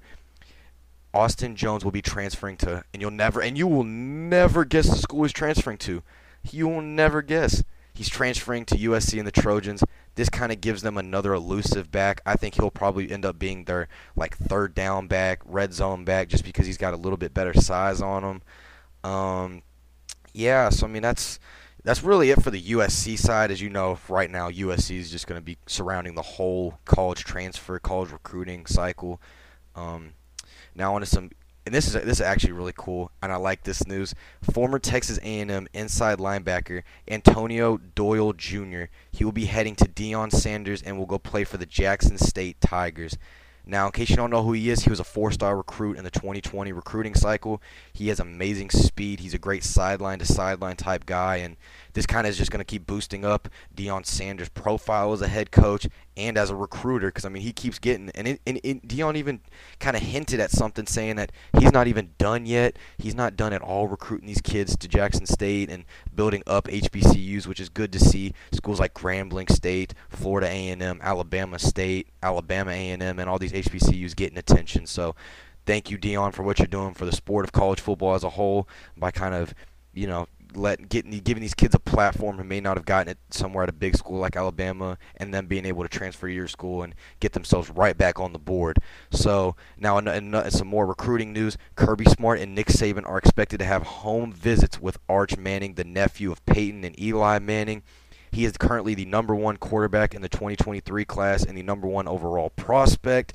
Austin 1.15 1.57
Jones 1.57 1.83
will 1.83 1.93
be 1.93 2.03
transferring 2.03 2.59
to, 2.59 2.85
and 2.93 3.01
you'll 3.01 3.11
never, 3.11 3.41
and 3.41 3.57
you 3.57 3.67
will 3.67 3.85
never 3.85 4.67
guess 4.67 4.89
the 4.89 4.97
school 4.97 5.23
he's 5.23 5.33
transferring 5.33 5.79
to. 5.79 6.03
You 6.51 6.69
will 6.69 6.83
never 6.83 7.23
guess. 7.23 7.65
He's 8.01 8.09
transferring 8.09 8.65
to 8.65 8.77
USC 8.77 9.19
and 9.19 9.27
the 9.27 9.31
Trojans. 9.31 9.85
This 10.15 10.31
kind 10.31 10.51
of 10.51 10.63
gives 10.63 10.81
them 10.81 10.97
another 10.97 11.35
elusive 11.35 11.93
back. 11.93 12.23
I 12.25 12.35
think 12.35 12.55
he'll 12.55 12.71
probably 12.71 13.13
end 13.13 13.27
up 13.27 13.39
being 13.39 13.65
their 13.65 13.89
like 14.17 14.39
third 14.39 14.75
down 14.75 15.07
back, 15.07 15.41
red 15.45 15.75
zone 15.75 16.07
back, 16.07 16.29
just 16.29 16.43
because 16.43 16.65
he's 16.65 16.79
got 16.79 16.95
a 16.95 16.97
little 16.97 17.19
bit 17.19 17.35
better 17.35 17.53
size 17.53 18.01
on 18.01 18.25
him. 18.25 18.43
Um, 19.05 19.63
yeah, 20.33 20.71
so 20.71 20.87
I 20.87 20.89
mean 20.89 21.03
that's 21.03 21.39
that's 21.85 22.03
really 22.03 22.31
it 22.31 22.43
for 22.43 22.51
the 22.51 22.63
USC 22.63 23.19
side. 23.19 23.51
As 23.51 23.61
you 23.61 23.69
know, 23.69 23.99
right 24.09 24.31
now 24.31 24.49
USC 24.49 24.97
is 24.97 25.11
just 25.11 25.27
going 25.27 25.39
to 25.39 25.45
be 25.45 25.59
surrounding 25.67 26.15
the 26.15 26.23
whole 26.23 26.79
college 26.87 27.25
transfer, 27.25 27.79
college 27.79 28.13
recruiting 28.13 28.65
cycle. 28.65 29.21
Um, 29.77 30.15
now 30.75 30.95
on 30.95 31.03
to 31.03 31.07
some 31.07 31.29
and 31.67 31.75
this 31.75 31.87
is 31.87 31.93
this 31.93 32.19
is 32.19 32.21
actually 32.21 32.53
really 32.53 32.73
cool, 32.77 33.11
and 33.23 33.31
I 33.33 33.37
like 33.37 33.65
this 33.65 33.87
news. 33.87 34.15
Former 34.43 34.79
Texas 34.79 35.19
A&M 35.23 35.69
inside 35.73 36.19
linebacker 36.19 36.83
Antonio 37.09 37.79
Doyle 37.95 38.33
Jr. 38.33 38.85
He 39.11 39.25
will 39.25 39.33
be 39.33 39.47
heading 39.47 39.75
to 39.77 39.85
Deion 39.85 40.33
Sanders 40.33 40.83
and 40.83 40.99
will 40.99 41.07
go 41.07 41.19
play 41.19 41.45
for 41.45 41.59
the 41.59 41.67
Jackson 41.67 42.19
State 42.19 42.61
Tigers. 42.61 43.17
Now, 43.67 43.87
in 43.87 43.93
case 43.93 44.11
you 44.11 44.17
don't 44.17 44.31
know 44.31 44.43
who 44.43 44.53
he 44.53 44.71
is, 44.71 44.83
he 44.83 44.91
was 44.91 45.01
a 45.01 45.05
four-star 45.05 45.57
recruit 45.57 45.97
in 45.97 46.03
the 46.03 46.11
2020 46.11 46.73
recruiting 46.73 47.15
cycle. 47.15 47.63
He 47.93 48.09
has 48.09 48.19
amazing 48.19 48.71
speed. 48.71 49.21
He's 49.21 49.35
a 49.35 49.39
great 49.39 49.63
sideline 49.63 50.19
to 50.19 50.25
sideline 50.25 50.77
type 50.77 51.07
guy, 51.07 51.37
and 51.37 51.57
this 51.93 52.07
kind 52.07 52.27
of 52.27 52.31
is 52.31 52.39
just 52.39 52.51
going 52.51 52.61
to 52.61 52.65
keep 52.65 52.87
boosting 52.87 53.25
up 53.25 53.49
Deion 53.75 54.07
Sanders' 54.07 54.49
profile 54.49 55.13
as 55.13 55.23
a 55.23 55.29
head 55.29 55.51
coach 55.51 55.87
and 56.17 56.37
as 56.37 56.51
a 56.51 56.55
recruiter 56.55 57.09
because 57.09 57.25
I 57.25 57.29
mean 57.29 57.43
he 57.43 57.53
keeps 57.53 57.79
getting 57.79 58.11
and, 58.15 58.29
it, 58.29 58.41
and, 58.47 58.61
and 58.65 58.83
Deion 58.83 59.17
even 59.17 59.41
kind 59.79 59.97
of 59.97 60.03
hinted 60.03 60.41
at 60.41 60.51
something 60.51 60.87
saying 60.87 61.17
that 61.17 61.33
he's 61.59 61.73
not 61.73 61.87
even 61.87 62.11
done 62.19 62.47
yet. 62.47 62.79
He's 62.99 63.15
not 63.15 63.37
done 63.37 63.53
at 63.53 63.63
all 63.63 63.89
recruiting 63.89 64.27
these 64.27 64.41
kids 64.41 64.77
to 64.77 64.89
Jackson 64.89 65.27
State 65.27 65.71
and 65.71 65.85
building 66.15 66.43
up 66.47 66.67
HBCUs, 66.67 67.47
which 67.47 67.61
is 67.61 67.69
good 67.69 67.93
to 67.93 68.01
see. 68.01 68.35
Schools 68.53 68.81
like 68.81 68.95
Grambling 68.95 69.51
State, 69.51 69.95
Florida 70.09 70.49
A&M, 70.49 71.01
Alabama 71.03 71.59
State, 71.59 72.09
Alabama 72.23 72.71
A&M, 72.71 73.03
and 73.03 73.29
all 73.29 73.39
these 73.39 73.53
HBCUs 73.53 74.15
getting 74.17 74.39
attention. 74.39 74.87
So 74.87 75.15
thank 75.67 75.91
you, 75.91 75.99
Deion, 75.99 76.33
for 76.33 76.43
what 76.43 76.59
you're 76.59 76.67
doing 76.67 76.95
for 76.95 77.05
the 77.05 77.13
sport 77.13 77.45
of 77.45 77.53
college 77.53 77.81
football 77.81 78.15
as 78.15 78.25
a 78.25 78.31
whole 78.31 78.69
by 78.97 79.11
kind 79.11 79.35
of 79.35 79.55
you 79.93 80.07
know 80.07 80.27
let 80.55 80.89
getting 80.89 81.11
giving 81.21 81.41
these 81.41 81.55
kids 81.55 81.75
a 81.75 81.79
platform 81.79 82.37
who 82.37 82.45
may 82.45 82.61
not 82.61 82.77
have 82.77 82.85
gotten 82.85 83.09
it 83.09 83.19
somewhere 83.31 83.65
at 83.65 83.69
a 83.69 83.73
big 83.73 83.97
school 83.97 84.19
like 84.19 84.37
Alabama, 84.37 84.99
and 85.17 85.33
then 85.33 85.47
being 85.47 85.67
able 85.67 85.83
to 85.83 85.89
transfer 85.89 86.29
to 86.29 86.33
your 86.33 86.49
school 86.49 86.83
and 86.83 86.95
get 87.21 87.33
themselves 87.33 87.71
right 87.71 87.97
back 87.97 88.19
on 88.19 88.33
the 88.33 88.39
board. 88.39 88.79
So 89.11 89.57
now, 89.79 89.99
in, 89.99 90.35
uh, 90.35 90.51
some 90.51 90.69
more 90.69 90.87
recruiting 90.87 91.33
news: 91.33 91.57
Kirby 91.77 92.05
Smart 92.07 92.41
and 92.41 92.55
Nick 92.55 92.69
Saban 92.69 93.09
are 93.09 93.19
expected 93.19 93.59
to 93.59 93.65
have 93.65 93.83
home 93.83 94.33
visits 94.33 94.81
with 94.81 94.99
Arch 95.09 95.37
Manning, 95.37 95.75
the 95.75 95.85
nephew 95.85 96.33
of 96.33 96.45
Peyton 96.47 96.85
and 96.85 96.99
Eli 97.01 97.39
Manning. 97.39 97.83
He 98.33 98.45
is 98.45 98.57
currently 98.57 98.95
the 98.95 99.07
number 99.07 99.35
one 99.35 99.57
quarterback 99.57 100.15
in 100.15 100.23
the 100.23 100.29
2023 100.29 101.05
class 101.05 101.43
and 101.43 101.59
the 101.59 101.63
number 101.63 101.89
one 101.89 102.07
overall 102.07 102.51
prospect. 102.51 103.33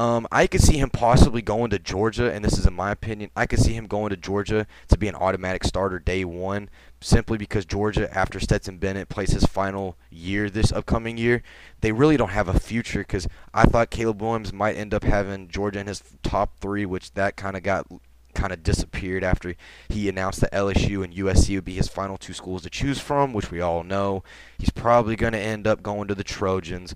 Um, 0.00 0.26
I 0.32 0.46
could 0.46 0.62
see 0.62 0.78
him 0.78 0.88
possibly 0.88 1.42
going 1.42 1.68
to 1.72 1.78
Georgia, 1.78 2.32
and 2.32 2.42
this 2.42 2.56
is 2.56 2.64
in 2.64 2.72
my 2.72 2.90
opinion. 2.90 3.30
I 3.36 3.44
could 3.44 3.58
see 3.58 3.74
him 3.74 3.86
going 3.86 4.08
to 4.08 4.16
Georgia 4.16 4.66
to 4.88 4.96
be 4.96 5.08
an 5.08 5.14
automatic 5.14 5.62
starter 5.62 5.98
day 5.98 6.24
one, 6.24 6.70
simply 7.02 7.36
because 7.36 7.66
Georgia, 7.66 8.08
after 8.16 8.40
Stetson 8.40 8.78
Bennett 8.78 9.10
plays 9.10 9.32
his 9.32 9.44
final 9.44 9.98
year 10.08 10.48
this 10.48 10.72
upcoming 10.72 11.18
year, 11.18 11.42
they 11.82 11.92
really 11.92 12.16
don't 12.16 12.30
have 12.30 12.48
a 12.48 12.58
future. 12.58 13.00
Because 13.00 13.28
I 13.52 13.64
thought 13.64 13.90
Caleb 13.90 14.22
Williams 14.22 14.54
might 14.54 14.78
end 14.78 14.94
up 14.94 15.04
having 15.04 15.48
Georgia 15.48 15.80
in 15.80 15.86
his 15.86 16.02
top 16.22 16.58
three, 16.60 16.86
which 16.86 17.12
that 17.12 17.36
kind 17.36 17.54
of 17.54 17.62
got 17.62 17.86
kind 18.32 18.54
of 18.54 18.62
disappeared 18.62 19.22
after 19.22 19.54
he 19.90 20.08
announced 20.08 20.40
that 20.40 20.52
LSU 20.54 21.04
and 21.04 21.12
USC 21.12 21.56
would 21.56 21.64
be 21.66 21.74
his 21.74 21.88
final 21.88 22.16
two 22.16 22.32
schools 22.32 22.62
to 22.62 22.70
choose 22.70 23.00
from, 23.00 23.34
which 23.34 23.50
we 23.50 23.60
all 23.60 23.84
know. 23.84 24.24
He's 24.58 24.70
probably 24.70 25.14
going 25.14 25.34
to 25.34 25.38
end 25.38 25.66
up 25.66 25.82
going 25.82 26.08
to 26.08 26.14
the 26.14 26.24
Trojans, 26.24 26.94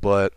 but 0.00 0.34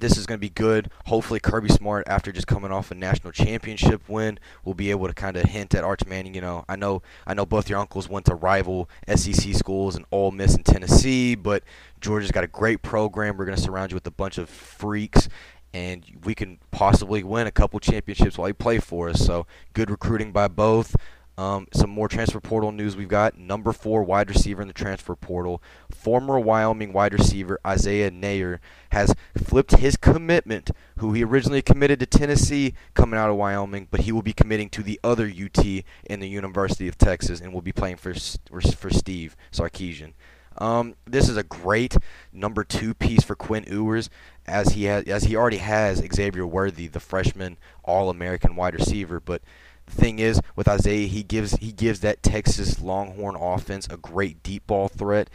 this 0.00 0.16
is 0.16 0.26
going 0.26 0.38
to 0.38 0.40
be 0.40 0.50
good. 0.50 0.90
Hopefully, 1.06 1.40
Kirby 1.40 1.68
Smart, 1.68 2.08
after 2.08 2.32
just 2.32 2.46
coming 2.46 2.72
off 2.72 2.90
a 2.90 2.94
national 2.94 3.32
championship 3.32 4.08
win, 4.08 4.38
will 4.64 4.74
be 4.74 4.90
able 4.90 5.06
to 5.06 5.14
kind 5.14 5.36
of 5.36 5.44
hint 5.44 5.74
at 5.74 5.84
Arch 5.84 6.04
Manning. 6.06 6.34
You 6.34 6.40
know, 6.40 6.64
I 6.68 6.76
know, 6.76 7.02
I 7.26 7.34
know 7.34 7.46
both 7.46 7.68
your 7.68 7.78
uncles 7.78 8.08
went 8.08 8.26
to 8.26 8.34
rival 8.34 8.88
SEC 9.14 9.54
schools 9.54 9.96
and 9.96 10.04
Ole 10.10 10.30
Miss 10.30 10.54
and 10.54 10.64
Tennessee, 10.64 11.34
but 11.34 11.62
Georgia's 12.00 12.32
got 12.32 12.44
a 12.44 12.48
great 12.48 12.82
program. 12.82 13.36
We're 13.36 13.44
going 13.44 13.56
to 13.56 13.62
surround 13.62 13.92
you 13.92 13.96
with 13.96 14.06
a 14.06 14.12
bunch 14.12 14.38
of 14.38 14.48
freaks, 14.48 15.28
and 15.72 16.04
we 16.24 16.34
can 16.34 16.58
possibly 16.70 17.22
win 17.22 17.46
a 17.46 17.52
couple 17.52 17.78
championships 17.78 18.38
while 18.38 18.48
you 18.48 18.54
play 18.54 18.78
for 18.78 19.10
us. 19.10 19.24
So, 19.24 19.46
good 19.74 19.90
recruiting 19.90 20.32
by 20.32 20.48
both. 20.48 20.96
Um, 21.38 21.68
some 21.72 21.88
more 21.88 22.08
transfer 22.08 22.40
portal 22.40 22.70
news 22.70 22.96
we've 22.96 23.08
got. 23.08 23.38
Number 23.38 23.72
four 23.72 24.02
wide 24.02 24.28
receiver 24.28 24.60
in 24.60 24.68
the 24.68 24.74
transfer 24.74 25.16
portal. 25.16 25.62
Former 25.90 26.38
Wyoming 26.38 26.92
wide 26.92 27.14
receiver 27.14 27.58
Isaiah 27.66 28.10
Neyor 28.10 28.58
has 28.90 29.14
flipped 29.36 29.76
his 29.76 29.96
commitment, 29.96 30.70
who 30.98 31.12
he 31.12 31.24
originally 31.24 31.62
committed 31.62 31.98
to 32.00 32.06
Tennessee 32.06 32.74
coming 32.94 33.18
out 33.18 33.30
of 33.30 33.36
Wyoming, 33.36 33.88
but 33.90 34.00
he 34.00 34.12
will 34.12 34.22
be 34.22 34.32
committing 34.32 34.68
to 34.70 34.82
the 34.82 35.00
other 35.02 35.26
UT 35.26 35.64
in 36.04 36.20
the 36.20 36.28
University 36.28 36.88
of 36.88 36.98
Texas 36.98 37.40
and 37.40 37.54
will 37.54 37.62
be 37.62 37.72
playing 37.72 37.96
for, 37.96 38.12
for, 38.50 38.90
Steve 38.90 39.36
Sarkisian. 39.52 40.12
Um, 40.58 40.96
this 41.06 41.28
is 41.28 41.36
a 41.36 41.42
great 41.42 41.96
number 42.32 42.64
two 42.64 42.92
piece 42.92 43.22
for 43.22 43.34
Quinn 43.34 43.64
Ewers, 43.70 44.10
as 44.46 44.70
he 44.70 44.84
has, 44.84 45.04
as 45.04 45.24
he 45.24 45.36
already 45.36 45.58
has 45.58 46.02
Xavier 46.12 46.46
Worthy, 46.46 46.88
the 46.88 47.00
freshman 47.00 47.56
All-American 47.84 48.56
wide 48.56 48.74
receiver, 48.74 49.20
but 49.20 49.42
thing 49.90 50.18
is 50.18 50.40
with 50.56 50.68
Isaiah, 50.68 51.06
he 51.06 51.22
gives 51.22 51.52
he 51.56 51.72
gives 51.72 52.00
that 52.00 52.22
Texas 52.22 52.80
Longhorn 52.80 53.36
offense 53.36 53.86
a 53.90 53.96
great 53.96 54.42
deep 54.42 54.66
ball 54.66 54.88
threat, 54.88 55.30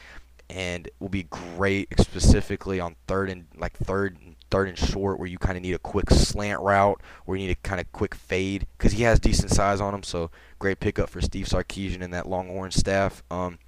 and 0.49 0.89
will 0.99 1.09
be 1.09 1.23
great 1.23 1.87
specifically 1.99 2.79
on 2.79 2.95
third 3.07 3.29
and 3.29 3.45
like 3.57 3.77
third 3.77 4.17
third 4.51 4.67
and 4.67 4.77
short 4.77 5.19
where 5.19 5.27
you 5.27 5.37
kind 5.37 5.57
of 5.57 5.63
need 5.63 5.73
a 5.73 5.79
quick 5.79 6.09
slant 6.09 6.61
route 6.61 7.01
where 7.25 7.37
you 7.37 7.47
need 7.47 7.51
a 7.51 7.67
kind 7.67 7.81
of 7.81 7.91
quick 7.91 8.13
fade 8.13 8.67
because 8.77 8.93
he 8.93 9.03
has 9.03 9.19
decent 9.19 9.51
size 9.51 9.81
on 9.81 9.93
him. 9.93 10.03
So 10.03 10.31
great 10.59 10.79
pickup 10.79 11.09
for 11.09 11.21
Steve 11.21 11.47
Sarkisian 11.47 12.01
and 12.01 12.13
that 12.13 12.27
Longhorn 12.27 12.71
staff. 12.71 13.23
Um, 13.31 13.59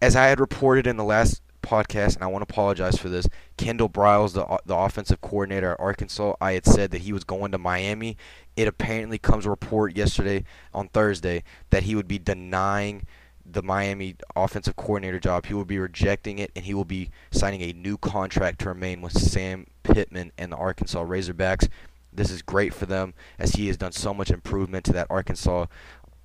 as 0.00 0.16
I 0.16 0.26
had 0.26 0.40
reported 0.40 0.86
in 0.86 0.96
the 0.96 1.04
last 1.04 1.42
podcast, 1.60 2.14
and 2.14 2.24
I 2.24 2.26
want 2.26 2.46
to 2.46 2.52
apologize 2.52 2.96
for 2.96 3.08
this. 3.08 3.28
Kendall 3.56 3.88
Briles, 3.88 4.32
the 4.32 4.60
the 4.66 4.76
offensive 4.76 5.20
coordinator 5.20 5.72
at 5.72 5.80
Arkansas, 5.80 6.34
I 6.40 6.52
had 6.52 6.66
said 6.66 6.90
that 6.90 7.02
he 7.02 7.12
was 7.12 7.24
going 7.24 7.52
to 7.52 7.58
Miami. 7.58 8.16
It 8.56 8.68
apparently 8.68 9.18
comes 9.18 9.46
a 9.46 9.50
report 9.50 9.96
yesterday 9.96 10.44
on 10.74 10.88
Thursday 10.88 11.44
that 11.70 11.84
he 11.84 11.94
would 11.94 12.08
be 12.08 12.18
denying 12.18 13.06
the 13.44 13.62
Miami 13.62 14.16
offensive 14.36 14.76
coordinator 14.76 15.18
job. 15.18 15.46
He 15.46 15.54
will 15.54 15.64
be 15.64 15.78
rejecting 15.78 16.38
it, 16.38 16.50
and 16.54 16.64
he 16.64 16.74
will 16.74 16.84
be 16.84 17.10
signing 17.30 17.62
a 17.62 17.72
new 17.72 17.96
contract 17.96 18.60
to 18.60 18.68
remain 18.68 19.00
with 19.00 19.12
Sam 19.12 19.66
Pittman 19.82 20.32
and 20.38 20.52
the 20.52 20.56
Arkansas 20.56 21.04
Razorbacks. 21.04 21.68
This 22.12 22.30
is 22.30 22.42
great 22.42 22.74
for 22.74 22.86
them 22.86 23.14
as 23.38 23.52
he 23.52 23.68
has 23.68 23.76
done 23.76 23.92
so 23.92 24.12
much 24.12 24.30
improvement 24.30 24.84
to 24.86 24.92
that 24.92 25.06
Arkansas 25.10 25.66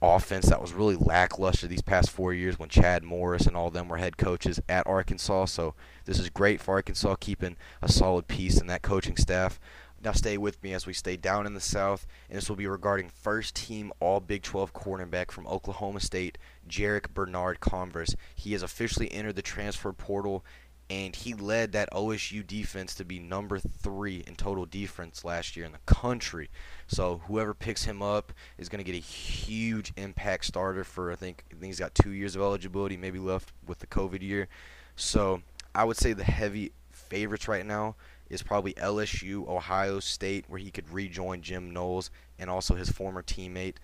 offense 0.01 0.47
that 0.47 0.61
was 0.61 0.73
really 0.73 0.95
lackluster 0.95 1.67
these 1.67 1.81
past 1.81 2.09
four 2.09 2.33
years 2.33 2.59
when 2.59 2.69
Chad 2.69 3.03
Morris 3.03 3.47
and 3.47 3.55
all 3.55 3.67
of 3.67 3.73
them 3.73 3.87
were 3.87 3.97
head 3.97 4.17
coaches 4.17 4.59
at 4.67 4.85
Arkansas. 4.87 5.45
So 5.45 5.73
this 6.05 6.19
is 6.19 6.29
great 6.29 6.61
for 6.61 6.75
Arkansas 6.75 7.15
keeping 7.19 7.57
a 7.81 7.91
solid 7.91 8.27
piece 8.27 8.59
in 8.59 8.67
that 8.67 8.81
coaching 8.81 9.17
staff. 9.17 9.59
Now 10.03 10.11
stay 10.11 10.37
with 10.37 10.61
me 10.61 10.71
as 10.73 10.85
we 10.85 10.93
stay 10.93 11.17
down 11.17 11.47
in 11.47 11.55
the 11.55 11.59
South, 11.59 12.05
and 12.29 12.37
this 12.37 12.47
will 12.47 12.55
be 12.55 12.67
regarding 12.67 13.09
first 13.09 13.55
team 13.55 13.91
All 13.99 14.19
Big 14.19 14.43
12 14.43 14.71
cornerback 14.71 15.31
from 15.31 15.47
Oklahoma 15.47 15.99
State, 15.99 16.37
Jarrick 16.69 17.09
Bernard 17.13 17.59
Converse. 17.59 18.15
He 18.35 18.51
has 18.51 18.61
officially 18.61 19.11
entered 19.11 19.35
the 19.35 19.41
transfer 19.41 19.91
portal 19.93 20.45
and 20.89 21.15
he 21.15 21.33
led 21.33 21.71
that 21.71 21.91
OSU 21.91 22.45
defense 22.45 22.93
to 22.95 23.05
be 23.05 23.19
number 23.19 23.57
three 23.57 24.23
in 24.27 24.35
total 24.35 24.65
defense 24.65 25.25
last 25.25 25.55
year 25.55 25.65
in 25.65 25.71
the 25.71 25.79
country. 25.85 26.49
So 26.87 27.21
whoever 27.25 27.55
picks 27.55 27.85
him 27.85 28.03
up 28.03 28.31
is 28.57 28.69
going 28.69 28.83
to 28.83 28.91
get 28.91 28.97
a 28.97 29.01
huge 29.01 29.93
impact 29.97 30.45
starter 30.45 30.83
for 30.83 31.11
I 31.11 31.15
think, 31.15 31.43
I 31.51 31.55
think 31.55 31.65
he's 31.65 31.79
got 31.79 31.95
two 31.95 32.11
years 32.11 32.35
of 32.35 32.43
eligibility, 32.43 32.97
maybe 32.97 33.17
left 33.17 33.51
with 33.65 33.79
the 33.79 33.87
COVID 33.87 34.21
year. 34.21 34.47
So 34.95 35.41
I 35.73 35.83
would 35.83 35.97
say 35.97 36.13
the 36.13 36.23
heavy 36.23 36.71
favorites 36.91 37.47
right 37.47 37.65
now 37.65 37.95
is 38.29 38.43
probably 38.43 38.73
LSU, 38.73 39.47
Ohio 39.47 39.99
State, 39.99 40.45
where 40.47 40.59
he 40.59 40.71
could 40.71 40.89
rejoin 40.91 41.41
Jim 41.41 41.71
Knowles 41.71 42.11
and 42.37 42.49
also 42.49 42.75
his 42.75 42.89
former 42.89 43.23
teammate. 43.23 43.75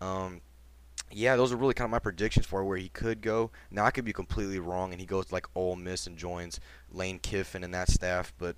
Um, 0.00 0.40
yeah, 1.12 1.36
those 1.36 1.52
are 1.52 1.56
really 1.56 1.74
kind 1.74 1.86
of 1.86 1.90
my 1.90 1.98
predictions 1.98 2.46
for 2.46 2.64
where 2.64 2.76
he 2.76 2.88
could 2.88 3.20
go. 3.20 3.50
Now 3.70 3.84
I 3.84 3.90
could 3.90 4.04
be 4.04 4.12
completely 4.12 4.58
wrong, 4.58 4.92
and 4.92 5.00
he 5.00 5.06
goes 5.06 5.32
like 5.32 5.46
Ole 5.54 5.76
Miss 5.76 6.06
and 6.06 6.16
joins 6.16 6.60
Lane 6.90 7.18
Kiffin 7.18 7.64
and 7.64 7.74
that 7.74 7.88
staff, 7.88 8.32
but 8.38 8.56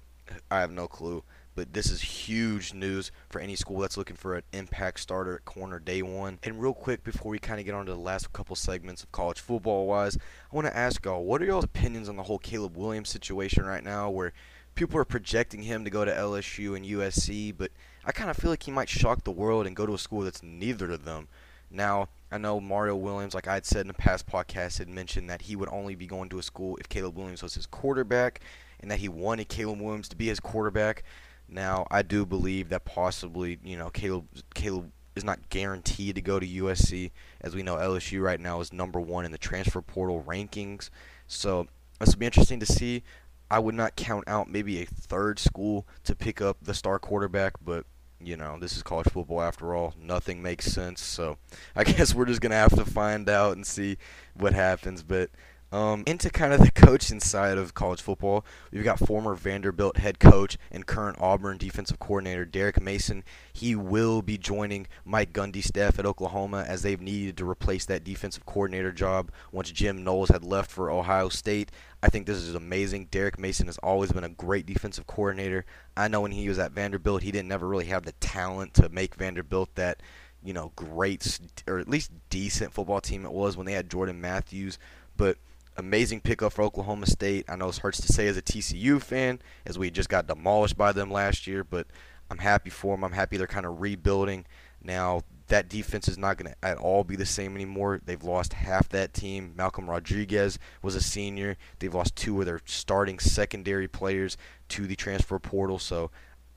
I 0.50 0.60
have 0.60 0.70
no 0.70 0.88
clue. 0.88 1.24
But 1.54 1.74
this 1.74 1.90
is 1.90 2.00
huge 2.00 2.72
news 2.72 3.12
for 3.28 3.38
any 3.38 3.56
school 3.56 3.80
that's 3.80 3.98
looking 3.98 4.16
for 4.16 4.36
an 4.36 4.42
impact 4.52 5.00
starter 5.00 5.36
at 5.36 5.44
corner 5.44 5.78
day 5.78 6.00
one. 6.00 6.38
And 6.42 6.62
real 6.62 6.72
quick, 6.72 7.04
before 7.04 7.30
we 7.30 7.38
kind 7.38 7.60
of 7.60 7.66
get 7.66 7.74
on 7.74 7.84
to 7.86 7.92
the 7.92 7.98
last 7.98 8.32
couple 8.32 8.56
segments 8.56 9.02
of 9.02 9.12
college 9.12 9.38
football 9.38 9.86
wise, 9.86 10.16
I 10.50 10.54
want 10.54 10.66
to 10.66 10.76
ask 10.76 11.04
y'all, 11.04 11.24
what 11.24 11.42
are 11.42 11.44
y'all's 11.44 11.64
opinions 11.64 12.08
on 12.08 12.16
the 12.16 12.22
whole 12.22 12.38
Caleb 12.38 12.76
Williams 12.76 13.10
situation 13.10 13.66
right 13.66 13.84
now, 13.84 14.08
where 14.08 14.32
people 14.74 14.98
are 14.98 15.04
projecting 15.04 15.62
him 15.62 15.84
to 15.84 15.90
go 15.90 16.06
to 16.06 16.10
LSU 16.10 16.74
and 16.74 16.86
USC, 16.86 17.54
but 17.56 17.70
I 18.04 18.12
kind 18.12 18.30
of 18.30 18.36
feel 18.36 18.50
like 18.50 18.62
he 18.62 18.70
might 18.70 18.88
shock 18.88 19.24
the 19.24 19.30
world 19.30 19.66
and 19.66 19.76
go 19.76 19.84
to 19.84 19.94
a 19.94 19.98
school 19.98 20.22
that's 20.22 20.42
neither 20.42 20.90
of 20.90 21.04
them. 21.04 21.28
Now, 21.70 22.08
I 22.32 22.38
know 22.38 22.60
Mario 22.60 22.96
Williams, 22.96 23.34
like 23.34 23.46
I 23.46 23.54
had 23.54 23.66
said 23.66 23.84
in 23.84 23.90
a 23.90 23.94
past 23.94 24.26
podcast, 24.26 24.78
had 24.78 24.88
mentioned 24.88 25.28
that 25.28 25.42
he 25.42 25.54
would 25.54 25.68
only 25.68 25.94
be 25.94 26.06
going 26.06 26.30
to 26.30 26.38
a 26.38 26.42
school 26.42 26.78
if 26.78 26.88
Caleb 26.88 27.16
Williams 27.16 27.42
was 27.42 27.54
his 27.54 27.66
quarterback 27.66 28.40
and 28.80 28.90
that 28.90 29.00
he 29.00 29.08
wanted 29.08 29.48
Caleb 29.48 29.80
Williams 29.80 30.08
to 30.08 30.16
be 30.16 30.28
his 30.28 30.40
quarterback. 30.40 31.04
Now, 31.46 31.86
I 31.90 32.00
do 32.00 32.24
believe 32.24 32.70
that 32.70 32.86
possibly, 32.86 33.58
you 33.62 33.76
know, 33.76 33.90
Caleb 33.90 34.26
Caleb 34.54 34.90
is 35.14 35.24
not 35.24 35.50
guaranteed 35.50 36.14
to 36.14 36.22
go 36.22 36.40
to 36.40 36.46
USC. 36.46 37.10
As 37.42 37.54
we 37.54 37.62
know, 37.62 37.76
LSU 37.76 38.22
right 38.22 38.40
now 38.40 38.60
is 38.60 38.72
number 38.72 38.98
one 38.98 39.26
in 39.26 39.32
the 39.32 39.38
transfer 39.38 39.82
portal 39.82 40.24
rankings. 40.26 40.88
So 41.26 41.66
this 42.00 42.14
will 42.14 42.20
be 42.20 42.26
interesting 42.26 42.60
to 42.60 42.66
see. 42.66 43.02
I 43.50 43.58
would 43.58 43.74
not 43.74 43.96
count 43.96 44.24
out 44.26 44.50
maybe 44.50 44.80
a 44.80 44.86
third 44.86 45.38
school 45.38 45.86
to 46.04 46.16
pick 46.16 46.40
up 46.40 46.56
the 46.62 46.72
star 46.72 46.98
quarterback, 46.98 47.52
but 47.62 47.84
you 48.24 48.36
know, 48.36 48.58
this 48.58 48.76
is 48.76 48.82
college 48.82 49.08
football 49.08 49.42
after 49.42 49.74
all. 49.74 49.94
Nothing 50.00 50.42
makes 50.42 50.66
sense. 50.66 51.02
So 51.02 51.38
I 51.74 51.84
guess 51.84 52.14
we're 52.14 52.26
just 52.26 52.40
going 52.40 52.50
to 52.50 52.56
have 52.56 52.74
to 52.76 52.84
find 52.84 53.28
out 53.28 53.56
and 53.56 53.66
see 53.66 53.98
what 54.34 54.52
happens. 54.52 55.02
But 55.02 55.30
um, 55.72 56.04
into 56.06 56.28
kind 56.28 56.52
of 56.52 56.60
the 56.60 56.70
coaching 56.74 57.18
side 57.18 57.56
of 57.56 57.72
college 57.72 58.02
football, 58.02 58.44
we've 58.70 58.84
got 58.84 58.98
former 58.98 59.34
Vanderbilt 59.34 59.96
head 59.96 60.20
coach 60.20 60.58
and 60.70 60.86
current 60.86 61.16
Auburn 61.18 61.56
defensive 61.56 61.98
coordinator 61.98 62.44
Derek 62.44 62.80
Mason. 62.80 63.24
He 63.52 63.74
will 63.74 64.20
be 64.20 64.36
joining 64.36 64.86
Mike 65.04 65.32
Gundy's 65.32 65.66
staff 65.66 65.98
at 65.98 66.04
Oklahoma 66.04 66.64
as 66.68 66.82
they've 66.82 67.00
needed 67.00 67.38
to 67.38 67.48
replace 67.48 67.86
that 67.86 68.04
defensive 68.04 68.44
coordinator 68.44 68.92
job 68.92 69.30
once 69.50 69.70
Jim 69.70 70.04
Knowles 70.04 70.28
had 70.28 70.44
left 70.44 70.70
for 70.70 70.90
Ohio 70.90 71.30
State. 71.30 71.70
I 72.02 72.08
think 72.08 72.26
this 72.26 72.38
is 72.38 72.54
amazing. 72.54 73.06
Derek 73.10 73.38
Mason 73.38 73.66
has 73.66 73.78
always 73.78 74.12
been 74.12 74.24
a 74.24 74.28
great 74.28 74.66
defensive 74.66 75.06
coordinator. 75.06 75.64
I 75.96 76.08
know 76.08 76.20
when 76.20 76.32
he 76.32 76.48
was 76.48 76.58
at 76.58 76.72
Vanderbilt, 76.72 77.22
he 77.22 77.32
didn't 77.32 77.48
never 77.48 77.66
really 77.66 77.86
have 77.86 78.04
the 78.04 78.12
talent 78.12 78.74
to 78.74 78.90
make 78.90 79.14
Vanderbilt 79.14 79.74
that 79.76 80.02
you 80.44 80.52
know 80.52 80.72
great 80.74 81.38
or 81.68 81.78
at 81.78 81.88
least 81.88 82.10
decent 82.28 82.72
football 82.72 83.00
team 83.00 83.24
it 83.24 83.30
was 83.30 83.56
when 83.56 83.64
they 83.64 83.72
had 83.72 83.88
Jordan 83.88 84.20
Matthews, 84.20 84.78
but 85.16 85.38
amazing 85.76 86.20
pickup 86.20 86.52
for 86.52 86.62
Oklahoma 86.62 87.06
State. 87.06 87.44
I 87.48 87.56
know 87.56 87.68
it 87.68 87.76
hurts 87.76 88.00
to 88.00 88.12
say 88.12 88.26
as 88.28 88.36
a 88.36 88.42
TCU 88.42 89.00
fan, 89.00 89.40
as 89.66 89.78
we 89.78 89.90
just 89.90 90.08
got 90.08 90.26
demolished 90.26 90.76
by 90.76 90.92
them 90.92 91.10
last 91.10 91.46
year, 91.46 91.64
but 91.64 91.86
I'm 92.30 92.38
happy 92.38 92.70
for 92.70 92.94
them. 92.94 93.04
I'm 93.04 93.12
happy 93.12 93.36
they're 93.36 93.46
kind 93.46 93.66
of 93.66 93.80
rebuilding. 93.80 94.46
Now, 94.82 95.22
that 95.48 95.68
defense 95.68 96.08
is 96.08 96.16
not 96.18 96.38
going 96.38 96.50
to 96.50 96.64
at 96.66 96.78
all 96.78 97.04
be 97.04 97.16
the 97.16 97.26
same 97.26 97.54
anymore. 97.54 98.00
They've 98.04 98.22
lost 98.22 98.54
half 98.54 98.88
that 98.88 99.12
team. 99.12 99.52
Malcolm 99.56 99.88
Rodriguez 99.88 100.58
was 100.82 100.94
a 100.94 101.00
senior. 101.00 101.56
They've 101.78 101.94
lost 101.94 102.16
two 102.16 102.40
of 102.40 102.46
their 102.46 102.60
starting 102.64 103.18
secondary 103.18 103.86
players 103.86 104.36
to 104.70 104.86
the 104.86 104.96
transfer 104.96 105.38
portal. 105.38 105.78
So 105.78 106.10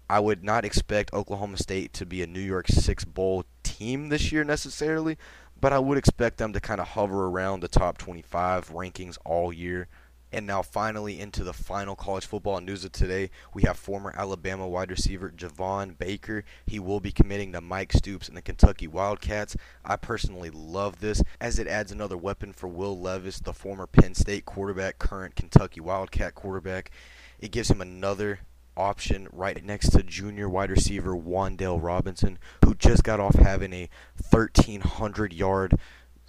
I 0.10 0.20
would 0.20 0.44
not 0.44 0.66
expect 0.66 1.14
Oklahoma 1.14 1.58
State 1.58 1.92
to 1.94 2.06
be 2.06 2.22
a 2.22 2.28
New 2.28 2.40
Year's 2.40 2.74
Six 2.74 3.04
Bowl 3.04 3.46
team 3.64 4.10
this 4.10 4.32
year 4.32 4.44
necessarily, 4.44 5.18
but 5.60 5.74
I 5.74 5.80
would 5.80 5.98
expect 5.98 6.38
them 6.38 6.54
to 6.54 6.60
kind 6.60 6.80
of 6.80 6.90
hover 6.90 7.28
around 7.28 7.60
the 7.60 7.68
top 7.68 7.98
25 7.98 8.70
rankings 8.72 9.18
all 9.26 9.52
year. 9.52 9.88
And 10.32 10.46
now, 10.46 10.62
finally, 10.62 11.22
into 11.22 11.46
the 11.46 11.54
final 11.54 11.96
college 11.96 12.26
football 12.26 12.60
news 12.60 12.84
of 12.84 12.92
today, 12.92 13.30
we 13.54 13.64
have 13.64 13.78
former 13.78 14.14
Alabama 14.18 14.68
wide 14.68 14.92
receiver 14.92 15.32
Javon 15.32 15.98
Baker. 15.98 16.44
He 16.66 16.78
will 16.78 17.00
be 17.00 17.14
committing 17.14 17.54
to 17.54 17.62
Mike 17.62 17.94
Stoops 17.94 18.28
and 18.28 18.36
the 18.36 18.42
Kentucky 18.42 18.86
Wildcats. 18.86 19.56
I 19.86 19.96
personally 19.96 20.50
love 20.50 21.00
this 21.00 21.24
as 21.40 21.58
it 21.58 21.68
adds 21.68 21.94
another 21.94 22.18
weapon 22.18 22.52
for 22.52 22.68
Will 22.68 23.00
Levis, 23.00 23.40
the 23.40 23.54
former 23.54 23.88
Penn 23.88 24.14
State 24.14 24.44
quarterback, 24.44 25.00
current 25.00 25.36
Kentucky 25.36 25.80
Wildcat 25.80 26.36
quarterback. 26.36 26.92
It 27.40 27.52
gives 27.52 27.72
him 27.72 27.80
another 27.80 28.40
option 28.78 29.28
right 29.32 29.64
next 29.64 29.90
to 29.90 30.04
junior 30.04 30.50
wide 30.50 30.70
receiver 30.70 31.16
Wan'Dale 31.16 31.82
Robinson, 31.82 32.38
who 32.64 32.76
just 32.76 33.04
got 33.04 33.20
off 33.20 33.36
having 33.36 33.74
a 33.74 33.90
1,300 34.30 35.34
yard 35.34 35.80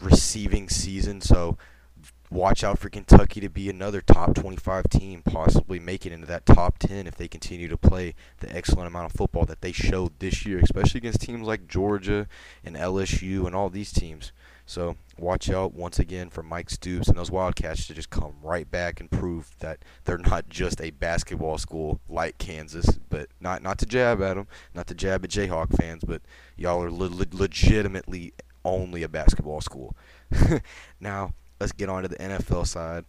receiving 0.01 0.69
season. 0.69 1.21
So 1.21 1.57
watch 2.31 2.65
out 2.65 2.79
for 2.79 2.89
Kentucky 2.89 3.41
to 3.41 3.49
be 3.49 3.71
another 3.71 4.01
top 4.01 4.35
25 4.35 4.89
team, 4.89 5.23
possibly 5.23 5.79
make 5.79 6.07
it 6.07 6.13
into 6.13 6.27
that 6.27 6.47
top 6.47 6.79
10 6.79 7.07
if 7.07 7.17
they 7.17 7.29
continue 7.29 7.69
to 7.69 7.77
play 7.77 8.15
the 8.41 8.55
excellent 8.55 8.89
amount 8.89 9.07
of 9.07 9.19
football 9.19 9.45
that 9.47 9.61
they 9.61 9.73
showed 9.73 10.19
this 10.19 10.45
year, 10.45 10.59
especially 10.59 10.99
against 10.99 11.21
teams 11.21 11.47
like 11.47 11.69
Georgia 11.69 12.27
and 12.65 12.77
LSU 12.77 13.47
and 13.47 13.55
all 13.55 13.71
these 13.71 13.93
teams. 13.93 14.33
So 14.67 14.97
watch 15.17 15.49
out 15.49 15.75
once 15.75 16.01
again 16.01 16.29
for 16.29 16.43
Mike 16.43 16.71
Stoops 16.71 17.09
and 17.09 17.17
those 17.17 17.31
Wildcats 17.31 17.87
to 17.87 17.95
just 17.95 18.11
come 18.11 18.35
right 18.43 18.69
back 18.69 19.01
and 19.01 19.09
prove 19.09 19.57
that 19.61 19.79
they're 20.05 20.19
not 20.19 20.49
just 20.49 20.81
a 20.81 20.91
basketball 20.91 21.57
school 21.57 22.01
like 22.09 22.39
Kansas, 22.39 22.99
but 23.09 23.29
not 23.41 23.63
not 23.63 23.79
to 23.79 23.87
jab 23.87 24.21
at 24.21 24.35
them, 24.35 24.49
not 24.75 24.89
to 24.89 24.95
jab 24.95 25.25
at 25.25 25.31
Jayhawk 25.31 25.77
fans, 25.77 26.03
but 26.05 26.21
y'all 26.57 26.83
are 26.83 26.91
le- 26.91 27.27
legitimately 27.33 28.35
only 28.65 29.05
a 29.05 29.09
basketball 29.09 29.61
school. 29.61 29.97
now 31.01 31.33
let's 31.61 31.73
get 31.73 31.89
on 31.89 32.03
to 32.03 32.09
the 32.09 32.17
NFL 32.17 32.67
side. 32.67 33.05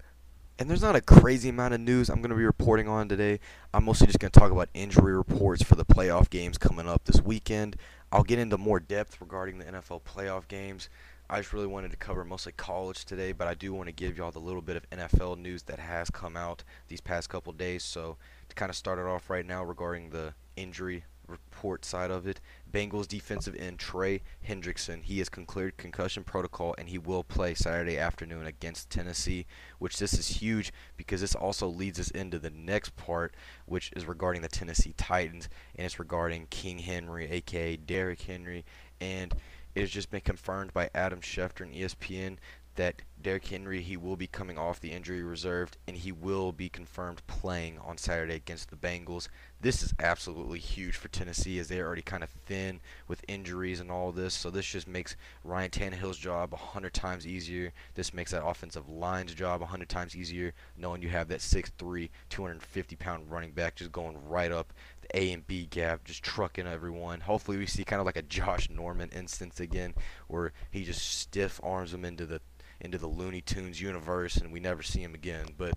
And 0.60 0.70
there's 0.70 0.82
not 0.82 0.96
a 0.96 1.02
crazy 1.02 1.50
amount 1.50 1.76
of 1.76 1.82
news 1.82 2.10
I'm 2.10 2.18
going 2.18 2.32
to 2.32 2.36
be 2.36 2.46
reporting 2.46 2.88
on 2.88 3.08
today. 3.08 3.40
I'm 3.74 3.86
mostly 3.86 4.08
just 4.08 4.20
going 4.20 4.32
to 4.32 4.40
talk 4.40 4.52
about 4.52 4.70
injury 4.74 5.16
reports 5.16 5.62
for 5.62 5.76
the 5.76 5.86
playoff 5.86 6.32
games 6.32 6.58
coming 6.58 6.88
up 6.88 7.04
this 7.06 7.22
weekend. 7.22 7.76
I'll 8.12 8.24
get 8.24 8.40
into 8.40 8.58
more 8.58 8.80
depth 8.80 9.22
regarding 9.22 9.60
the 9.60 9.66
NFL 9.66 10.02
playoff 10.02 10.48
games. 10.48 10.90
I 11.30 11.40
just 11.40 11.52
really 11.52 11.68
wanted 11.68 11.92
to 11.92 11.98
cover 11.98 12.24
mostly 12.24 12.54
college 12.54 13.04
today, 13.04 13.34
but 13.34 13.48
I 13.48 13.54
do 13.54 13.74
want 13.74 13.88
to 13.88 13.94
give 13.94 14.18
y'all 14.18 14.32
the 14.32 14.40
little 14.40 14.62
bit 14.62 14.78
of 14.78 14.90
NFL 14.90 15.38
news 15.40 15.64
that 15.64 15.80
has 15.80 16.10
come 16.10 16.38
out 16.38 16.64
these 16.88 17.02
past 17.02 17.30
couple 17.30 17.52
days. 17.52 17.84
So 17.84 18.16
to 18.48 18.56
kind 18.56 18.70
of 18.70 18.78
start 18.78 18.98
it 18.98 19.06
off 19.06 19.30
right 19.30 19.46
now 19.46 19.64
regarding 19.64 20.10
the 20.10 20.34
injury 20.56 21.04
report 21.28 21.84
side 21.84 22.12
of 22.12 22.26
it, 22.28 22.40
Bengals 22.72 23.10
defensive 23.10 23.58
end 23.58 23.78
Trey 23.78 24.22
Hendrickson, 24.48 25.04
he 25.04 25.18
has 25.20 25.28
concluded 25.28 25.76
concussion 25.76 26.24
protocol 26.24 26.74
and 26.78 26.88
he 26.88 26.98
will 26.98 27.26
play 27.26 27.54
Saturday 27.54 27.98
afternoon 27.98 28.46
against 28.46 28.90
Tennessee, 28.90 29.46
which 29.80 30.00
this 30.00 30.14
is 30.14 30.28
huge 30.28 30.72
because 30.96 31.20
this 31.20 31.36
also 31.36 31.68
leads 31.68 32.00
us 32.00 32.10
into 32.12 32.40
the 32.40 32.50
next 32.50 32.96
part, 32.96 33.36
which 33.66 33.92
is 33.98 34.06
regarding 34.06 34.42
the 34.42 34.48
Tennessee 34.48 34.94
Titans 34.96 35.50
and 35.76 35.86
it's 35.86 36.00
regarding 36.00 36.48
King 36.50 36.80
Henry, 36.80 37.30
aka 37.30 37.76
Derrick 37.76 38.22
Henry, 38.22 38.64
and 39.02 39.36
it 39.78 39.82
has 39.82 39.92
just 39.92 40.10
been 40.10 40.22
confirmed 40.22 40.74
by 40.74 40.90
Adam 40.96 41.22
Schefter 41.22 41.62
and 41.62 41.76
ESPN 41.76 42.38
that 42.78 43.04
Derrick 43.22 43.48
Henry 43.48 43.82
he 43.82 43.98
will 43.98 44.16
be 44.16 44.28
coming 44.28 44.58
off 44.58 44.80
the 44.80 44.92
injury 44.92 45.22
reserved 45.22 45.78
and 45.88 45.98
he 45.98 46.12
will 46.12 46.52
be 46.52 46.70
confirmed 46.70 47.22
playing 47.28 47.78
on 47.80 47.98
Saturday 47.98 48.36
against 48.36 48.70
the 48.70 48.76
Bengals. 48.76 49.28
This 49.60 49.82
is 49.84 49.94
absolutely 50.00 50.60
huge 50.60 50.96
for 50.96 51.08
Tennessee 51.08 51.60
as 51.60 51.68
they're 51.68 51.86
already 51.86 52.04
kind 52.04 52.24
of 52.24 52.30
thin 52.30 52.80
with 53.08 53.26
injuries 53.28 53.80
and 53.80 53.92
all 53.92 54.12
this. 54.12 54.36
So 54.36 54.50
this 54.50 54.66
just 54.66 54.88
makes 54.88 55.16
Ryan 55.44 55.72
Tannehill's 55.72 56.18
job 56.20 56.54
a 56.54 56.58
hundred 56.58 56.94
times 56.94 57.28
easier. 57.28 57.74
This 57.96 58.14
makes 58.14 58.32
that 58.32 58.46
offensive 58.46 58.88
line's 58.88 59.34
job 59.34 59.62
a 59.62 59.68
hundred 59.68 59.90
times 59.90 60.16
easier, 60.16 60.54
knowing 60.78 61.02
you 61.02 61.10
have 61.10 61.28
that 61.30 61.40
6'3", 61.40 62.10
250 62.30 62.96
pound 62.96 63.32
running 63.32 63.52
back 63.52 63.76
just 63.76 63.92
going 63.92 64.18
right 64.28 64.52
up 64.52 64.74
a 65.14 65.32
and 65.32 65.46
B 65.46 65.66
gap, 65.66 66.04
just 66.04 66.24
trucking 66.24 66.68
everyone. 66.68 67.22
Hopefully, 67.22 67.58
we 67.58 67.66
see 67.66 67.84
kind 67.84 68.00
of 68.00 68.06
like 68.06 68.18
a 68.18 68.22
Josh 68.22 68.70
Norman 68.70 69.10
instance 69.10 69.60
again, 69.60 69.94
where 70.28 70.54
he 70.72 70.84
just 70.84 71.20
stiff 71.20 71.60
arms 71.64 71.92
them 71.92 72.06
into 72.06 72.26
the 72.26 72.42
into 72.80 72.98
the 72.98 73.08
Looney 73.08 73.42
Tunes 73.42 73.82
universe, 73.82 74.38
and 74.38 74.52
we 74.52 74.60
never 74.60 74.84
see 74.84 75.02
him 75.02 75.16
again. 75.16 75.48
But 75.58 75.74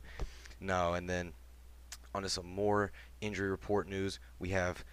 no, 0.61 0.95
and 0.95 1.09
then 1.09 1.33
onto 2.15 2.29
some 2.29 2.47
more 2.47 2.93
injury 3.21 3.51
report 3.51 3.89
news. 3.89 4.19
We 4.39 4.51
have 4.51 4.85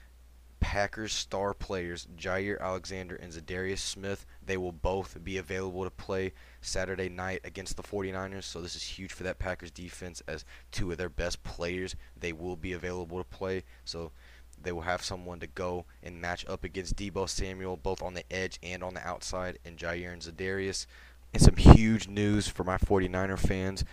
Packers 0.60 1.14
star 1.14 1.54
players 1.54 2.08
Jaire 2.18 2.60
Alexander 2.60 3.16
and 3.16 3.32
Za'Darius 3.32 3.80
Smith. 3.80 4.26
They 4.46 4.58
will 4.58 4.72
both 4.72 5.24
be 5.24 5.38
available 5.38 5.84
to 5.84 5.90
play 5.90 6.34
Saturday 6.62 7.10
night 7.10 7.42
against 7.44 7.78
the 7.78 7.84
49ers. 7.84 8.44
So 8.44 8.62
this 8.62 8.76
is 8.76 8.84
huge 8.84 9.12
for 9.12 9.24
that 9.24 9.40
Packers 9.40 9.72
defense 9.72 10.22
as 10.28 10.46
two 10.72 10.92
of 10.92 10.98
their 10.98 11.10
best 11.10 11.44
players 11.44 11.96
they 12.20 12.34
will 12.34 12.56
be 12.56 12.74
available 12.74 13.18
to 13.18 13.24
play. 13.24 13.64
So 13.86 14.12
they 14.62 14.72
will 14.72 14.82
have 14.82 15.04
someone 15.04 15.40
to 15.40 15.48
go 15.48 15.86
and 16.02 16.22
match 16.22 16.46
up 16.48 16.64
against 16.64 16.96
Deebo 16.96 17.30
Samuel 17.30 17.78
both 17.78 18.02
on 18.02 18.14
the 18.14 18.24
edge 18.32 18.60
and 18.64 18.84
on 18.84 18.94
the 18.94 19.08
outside 19.08 19.60
and 19.64 19.78
Jaire 19.78 20.12
and 20.14 20.22
Za'Darius. 20.22 20.88
And 21.34 21.42
some 21.42 21.58
huge 21.58 22.08
news 22.08 22.48
for 22.48 22.64
my 22.64 22.78
49er 22.78 23.38
fans 23.38 23.84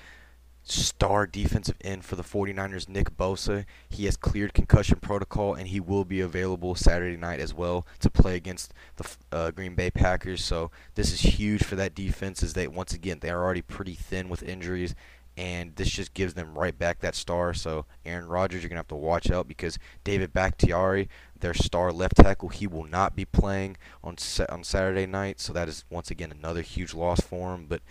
star 0.65 1.27
defensive 1.27 1.77
end 1.83 2.05
for 2.05 2.17
the 2.17 2.23
49ers, 2.23 2.89
Nick 2.89 3.17
Bosa. 3.17 3.67
He 3.89 4.07
has 4.07 4.17
cleared 4.17 4.55
concussion 4.55 4.99
protocol 5.01 5.55
and 5.55 5.69
he 5.69 5.79
will 5.79 6.05
be 6.05 6.21
available 6.21 6.75
Saturday 6.75 7.17
night 7.17 7.39
as 7.39 7.53
well 7.53 7.87
to 8.01 8.11
play 8.11 8.35
against 8.35 8.73
the 8.97 9.09
uh, 9.31 9.51
Green 9.51 9.75
Bay 9.75 9.91
Packers. 9.91 10.43
So 10.43 10.71
this 10.95 11.13
is 11.13 11.21
huge 11.21 11.63
for 11.63 11.77
that 11.77 11.95
defense 11.95 12.43
as 12.43 12.55
they 12.55 12.67
once 12.67 12.95
again 12.95 13.19
they 13.21 13.31
are 13.31 13.43
already 13.43 13.63
pretty 13.63 13.95
thin 13.95 14.29
with 14.29 14.43
injuries 14.43 14.95
and 15.37 15.75
this 15.77 15.91
just 15.91 16.15
gives 16.15 16.35
them 16.35 16.57
right 16.57 16.79
back 16.79 17.01
that 17.01 17.15
star. 17.15 17.55
So 17.55 17.87
Aaron 18.07 18.27
Rodgers, 18.29 18.63
you're 18.63 18.69
gonna 18.69 18.79
have 18.79 18.89
to 18.89 18.95
watch 18.95 19.31
out 19.31 19.49
because 19.49 19.79
David 20.05 20.33
Bakhtiari, 20.33 21.09
their 21.41 21.55
star 21.55 21.93
left 21.93 22.17
tackle, 22.17 22.49
he 22.49 22.67
will 22.67 22.85
not 22.85 23.17
be 23.17 23.25
playing 23.25 23.77
on 24.03 24.17
on 24.49 24.65
Saturday 24.65 25.07
night. 25.07 25.41
So 25.41 25.53
that 25.53 25.69
is 25.69 25.85
once 25.91 26.11
again 26.11 26.31
another 26.31 26.63
huge 26.63 26.95
loss 26.95 27.21
for 27.21 27.55
him. 27.55 27.67
But 27.69 27.83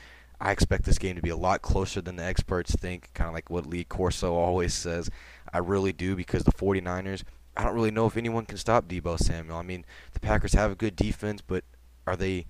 I 0.43 0.51
expect 0.51 0.83
this 0.83 0.97
game 0.97 1.15
to 1.15 1.21
be 1.21 1.29
a 1.29 1.37
lot 1.37 1.61
closer 1.61 2.01
than 2.01 2.17
the 2.17 2.25
experts 2.25 2.75
think, 2.75 3.13
kind 3.13 3.29
of 3.29 3.33
like 3.33 3.49
what 3.49 3.65
Lee 3.65 3.85
Corso 3.85 4.33
always 4.35 4.73
says. 4.73 5.09
I 5.53 5.59
really 5.59 5.93
do 5.93 6.17
because 6.17 6.43
the 6.43 6.51
49ers, 6.51 7.23
I 7.55 7.63
don't 7.63 7.73
really 7.73 7.91
know 7.91 8.07
if 8.07 8.17
anyone 8.17 8.45
can 8.45 8.57
stop 8.57 8.89
Deebo 8.89 9.17
Samuel. 9.17 9.55
I 9.55 9.61
mean, 9.61 9.85
the 10.11 10.19
Packers 10.19 10.51
have 10.51 10.69
a 10.69 10.75
good 10.75 10.97
defense, 10.97 11.39
but 11.39 11.63
are 12.05 12.17
they 12.17 12.45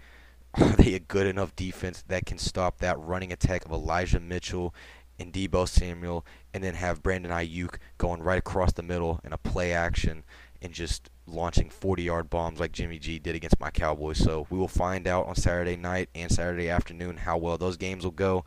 are 0.60 0.70
they 0.70 0.96
a 0.96 1.00
good 1.00 1.28
enough 1.28 1.56
defense 1.56 2.04
that 2.08 2.26
can 2.26 2.40
stop 2.40 2.80
that 2.80 3.00
running 3.00 3.32
attack 3.32 3.64
of 3.64 3.72
Elijah 3.72 4.20
Mitchell 4.20 4.74
and 5.20 5.32
Deebo 5.32 5.68
Samuel 5.68 6.26
and 6.52 6.64
then 6.64 6.74
have 6.74 7.04
Brandon 7.04 7.32
Aiyuk 7.32 7.76
going 8.00 8.24
right 8.24 8.40
across 8.40 8.74
the 8.74 8.82
middle 8.82 9.20
in 9.24 9.34
a 9.34 9.38
play 9.38 9.72
action 9.72 10.24
and 10.64 10.74
just 10.74 11.12
launching 11.25 11.70
40 11.70 12.03
yard 12.03 12.30
bombs 12.30 12.60
like 12.60 12.72
Jimmy 12.72 13.00
G 13.00 13.20
did 13.20 13.36
against 13.36 13.60
my 13.60 13.72
Cowboys. 13.72 14.18
So 14.18 14.48
we 14.50 14.58
will 14.58 14.68
find 14.68 15.08
out 15.08 15.25
on 15.25 15.36
Saturday 15.36 15.75
night 15.75 16.10
and 16.13 16.32
Saturday 16.32 16.70
afternoon 16.70 17.18
how 17.18 17.38
well 17.38 17.58
those 17.58 17.77
games 17.77 18.03
will 18.03 18.12
go. 18.12 18.44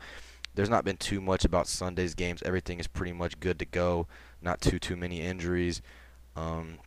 There's 0.55 0.69
not 0.69 0.85
been 0.85 0.97
too 0.97 1.21
much 1.21 1.45
about 1.45 1.67
Sunday's 1.67 2.15
games. 2.15 2.41
Everything 2.43 2.79
is 2.79 2.87
pretty 2.87 3.13
much 3.13 3.39
good 3.39 3.59
to 3.59 3.65
go. 3.65 4.07
Not 4.41 4.61
too 4.61 4.79
too 4.79 4.95
many 4.95 5.21
injuries. 5.21 5.81
Um, 6.35 6.79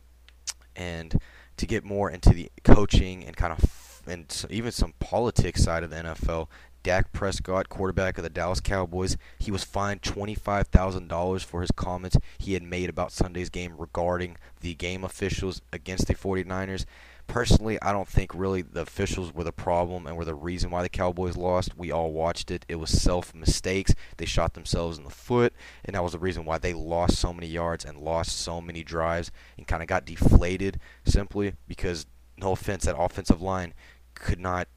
and 0.75 1.19
to 1.57 1.65
get 1.65 1.83
more 1.83 2.09
into 2.09 2.31
the 2.31 2.51
coaching 2.63 3.23
and 3.23 3.35
kind 3.35 3.53
of 3.53 4.01
and 4.07 4.45
even 4.49 4.71
some 4.71 4.93
politics 4.99 5.63
side 5.63 5.83
of 5.83 5.89
the 5.89 5.97
NFL, 5.97 6.47
Dak 6.83 7.11
Prescott, 7.11 7.69
quarterback 7.69 8.17
of 8.17 8.23
the 8.23 8.29
Dallas 8.29 8.59
Cowboys, 8.59 9.17
he 9.39 9.51
was 9.51 9.63
fined 9.63 10.01
$25,000 10.01 11.43
for 11.43 11.61
his 11.61 11.71
comments 11.71 12.17
he 12.37 12.53
had 12.53 12.63
made 12.63 12.89
about 12.89 13.11
Sunday's 13.11 13.49
game 13.49 13.75
regarding 13.77 14.37
the 14.61 14.73
game 14.73 15.03
officials 15.03 15.61
against 15.71 16.07
the 16.07 16.15
49ers. 16.15 16.85
Personally, 17.27 17.81
I 17.81 17.93
don't 17.93 18.07
think 18.07 18.33
really 18.33 18.61
the 18.61 18.81
officials 18.81 19.33
were 19.33 19.43
the 19.43 19.53
problem 19.53 20.05
and 20.05 20.17
were 20.17 20.25
the 20.25 20.35
reason 20.35 20.69
why 20.69 20.81
the 20.81 20.89
Cowboys 20.89 21.37
lost. 21.37 21.77
We 21.77 21.91
all 21.91 22.11
watched 22.11 22.51
it. 22.51 22.65
It 22.67 22.75
was 22.75 22.89
self 22.89 23.33
mistakes. 23.33 23.93
They 24.17 24.25
shot 24.25 24.53
themselves 24.53 24.97
in 24.97 25.03
the 25.03 25.11
foot, 25.11 25.53
and 25.85 25.95
that 25.95 26.03
was 26.03 26.11
the 26.11 26.19
reason 26.19 26.43
why 26.43 26.57
they 26.57 26.73
lost 26.73 27.17
so 27.17 27.31
many 27.31 27.47
yards 27.47 27.85
and 27.85 27.99
lost 27.99 28.37
so 28.37 28.59
many 28.59 28.83
drives 28.83 29.31
and 29.57 29.67
kind 29.67 29.81
of 29.81 29.87
got 29.87 30.05
deflated 30.05 30.79
simply 31.05 31.53
because, 31.67 32.05
no 32.37 32.51
offense, 32.51 32.85
that 32.85 32.99
offensive 32.99 33.41
line 33.41 33.73
could 34.13 34.39
not 34.39 34.67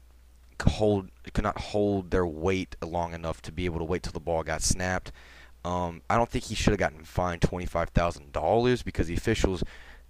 hold 0.61 1.09
could 1.33 1.43
not 1.43 1.59
hold 1.59 2.11
their 2.11 2.25
weight 2.25 2.75
long 2.83 3.13
enough 3.13 3.41
to 3.43 3.51
be 3.51 3.65
able 3.65 3.79
to 3.79 3.85
wait 3.85 4.03
till 4.03 4.13
the 4.13 4.19
ball 4.19 4.43
got 4.43 4.61
snapped. 4.61 5.11
Um, 5.63 6.01
I 6.09 6.17
don't 6.17 6.29
think 6.29 6.45
he 6.45 6.55
should 6.55 6.71
have 6.71 6.79
gotten 6.79 7.03
fined 7.03 7.41
twenty 7.41 7.65
five 7.65 7.89
thousand 7.89 8.31
dollars 8.31 8.83
because 8.83 9.07
the 9.07 9.15
officials 9.15 9.63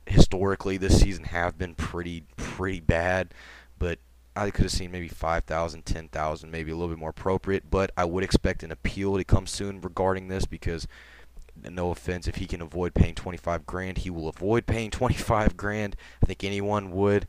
historically 0.06 0.78
this 0.78 1.00
season 1.00 1.26
have 1.26 1.58
been 1.58 1.76
pretty 1.76 2.24
pretty 2.36 2.80
bad, 2.80 3.34
but 3.80 4.00
I 4.36 4.52
could 4.52 4.64
have 4.64 4.72
seen 4.72 4.92
maybe 4.92 5.08
5,000, 5.08 5.86
10,000, 5.86 6.52
maybe 6.52 6.72
a 6.72 6.76
little 6.76 6.90
bit 6.90 7.00
more 7.00 7.12
appropriate. 7.12 7.70
But 7.72 7.92
I 7.96 8.04
would 8.04 8.24
expect 8.24 8.64
an 8.64 8.72
appeal 8.72 9.16
to 9.16 9.24
come 9.24 9.48
soon 9.48 9.80
regarding 9.80 10.28
this 10.28 10.46
because, 10.46 10.88
no 11.70 11.92
offense, 11.92 12.28
if 12.28 12.36
he 12.36 12.46
can 12.46 12.62
avoid 12.62 12.94
paying 12.94 13.16
25 13.16 13.66
grand, 13.66 14.00
he 14.00 14.10
will 14.10 14.28
avoid 14.28 14.66
paying 14.66 14.92
25 14.92 15.56
grand. 15.56 15.96
I 16.22 16.26
think 16.26 16.44
anyone 16.44 16.92
would. 16.92 17.28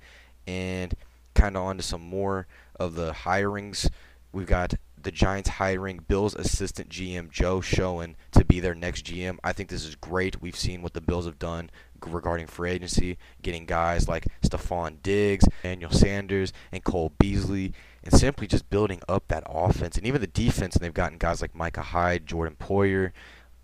And 0.48 0.94
kind 1.34 1.56
of 1.56 1.62
onto 1.62 1.82
some 1.82 2.00
more 2.00 2.46
of 2.78 2.94
the 2.94 3.12
hirings. 3.12 3.90
We've 4.32 4.46
got 4.46 4.74
the 5.00 5.12
Giants 5.12 5.50
hiring 5.50 5.98
Bills 6.08 6.34
assistant 6.34 6.88
GM 6.88 7.30
Joe 7.30 7.60
Schoen 7.60 8.16
to 8.32 8.44
be 8.44 8.58
their 8.58 8.74
next 8.74 9.06
GM. 9.06 9.38
I 9.44 9.52
think 9.52 9.68
this 9.68 9.84
is 9.84 9.94
great. 9.94 10.42
We've 10.42 10.56
seen 10.56 10.82
what 10.82 10.94
the 10.94 11.00
Bills 11.00 11.26
have 11.26 11.38
done 11.38 11.70
regarding 12.04 12.46
free 12.46 12.72
agency, 12.72 13.18
getting 13.42 13.66
guys 13.66 14.08
like 14.08 14.26
Stefon 14.42 15.02
Diggs, 15.02 15.46
Daniel 15.62 15.90
Sanders, 15.90 16.52
and 16.72 16.82
Cole 16.82 17.12
Beasley, 17.18 17.72
and 18.02 18.12
simply 18.12 18.46
just 18.46 18.68
building 18.68 19.00
up 19.08 19.28
that 19.28 19.44
offense 19.46 19.96
and 19.96 20.06
even 20.06 20.20
the 20.20 20.26
defense. 20.26 20.74
And 20.74 20.84
they've 20.84 20.92
gotten 20.92 21.18
guys 21.18 21.40
like 21.40 21.54
Micah 21.54 21.82
Hyde, 21.82 22.26
Jordan 22.26 22.56
Poyer. 22.58 23.12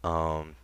Um, 0.05 0.57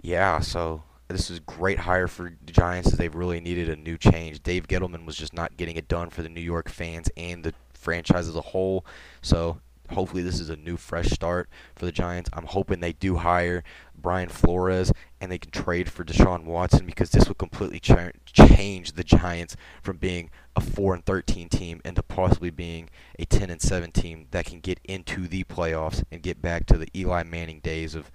yeah, 0.00 0.40
so 0.40 0.84
this 1.10 1.30
is 1.30 1.38
a 1.38 1.42
great 1.42 1.78
hire 1.78 2.08
for 2.08 2.32
the 2.44 2.52
Giants 2.52 2.92
as 2.92 2.98
they've 2.98 3.14
really 3.14 3.40
needed 3.40 3.68
a 3.68 3.76
new 3.76 3.96
change. 3.96 4.42
Dave 4.42 4.68
Gettleman 4.68 5.04
was 5.04 5.16
just 5.16 5.34
not 5.34 5.56
getting 5.56 5.76
it 5.76 5.88
done 5.88 6.10
for 6.10 6.22
the 6.22 6.28
New 6.28 6.40
York 6.40 6.68
fans 6.68 7.10
and 7.16 7.44
the 7.44 7.54
franchise 7.72 8.28
as 8.28 8.36
a 8.36 8.40
whole. 8.40 8.84
So 9.22 9.60
hopefully 9.90 10.22
this 10.22 10.40
is 10.40 10.50
a 10.50 10.56
new 10.56 10.76
fresh 10.76 11.10
start 11.10 11.48
for 11.74 11.84
the 11.84 11.92
Giants. 11.92 12.30
I'm 12.32 12.46
hoping 12.46 12.80
they 12.80 12.92
do 12.92 13.16
hire 13.16 13.64
Brian 13.96 14.28
Flores 14.28 14.92
and 15.20 15.30
they 15.30 15.38
can 15.38 15.50
trade 15.50 15.90
for 15.90 16.04
Deshaun 16.04 16.44
Watson 16.44 16.86
because 16.86 17.10
this 17.10 17.26
will 17.26 17.34
completely 17.34 17.80
ch- 17.80 17.92
change 18.24 18.92
the 18.92 19.04
Giants 19.04 19.56
from 19.82 19.98
being 19.98 20.30
a 20.56 20.60
4 20.60 20.94
and 20.94 21.04
13 21.04 21.48
team 21.48 21.80
into 21.84 22.02
possibly 22.02 22.50
being 22.50 22.88
a 23.18 23.24
10 23.24 23.50
and 23.50 23.60
7 23.60 23.90
team 23.90 24.26
that 24.30 24.46
can 24.46 24.60
get 24.60 24.80
into 24.84 25.26
the 25.26 25.44
playoffs 25.44 26.02
and 26.10 26.22
get 26.22 26.40
back 26.40 26.66
to 26.66 26.78
the 26.78 26.88
Eli 26.94 27.22
Manning 27.24 27.60
days 27.60 27.94
of 27.94 28.10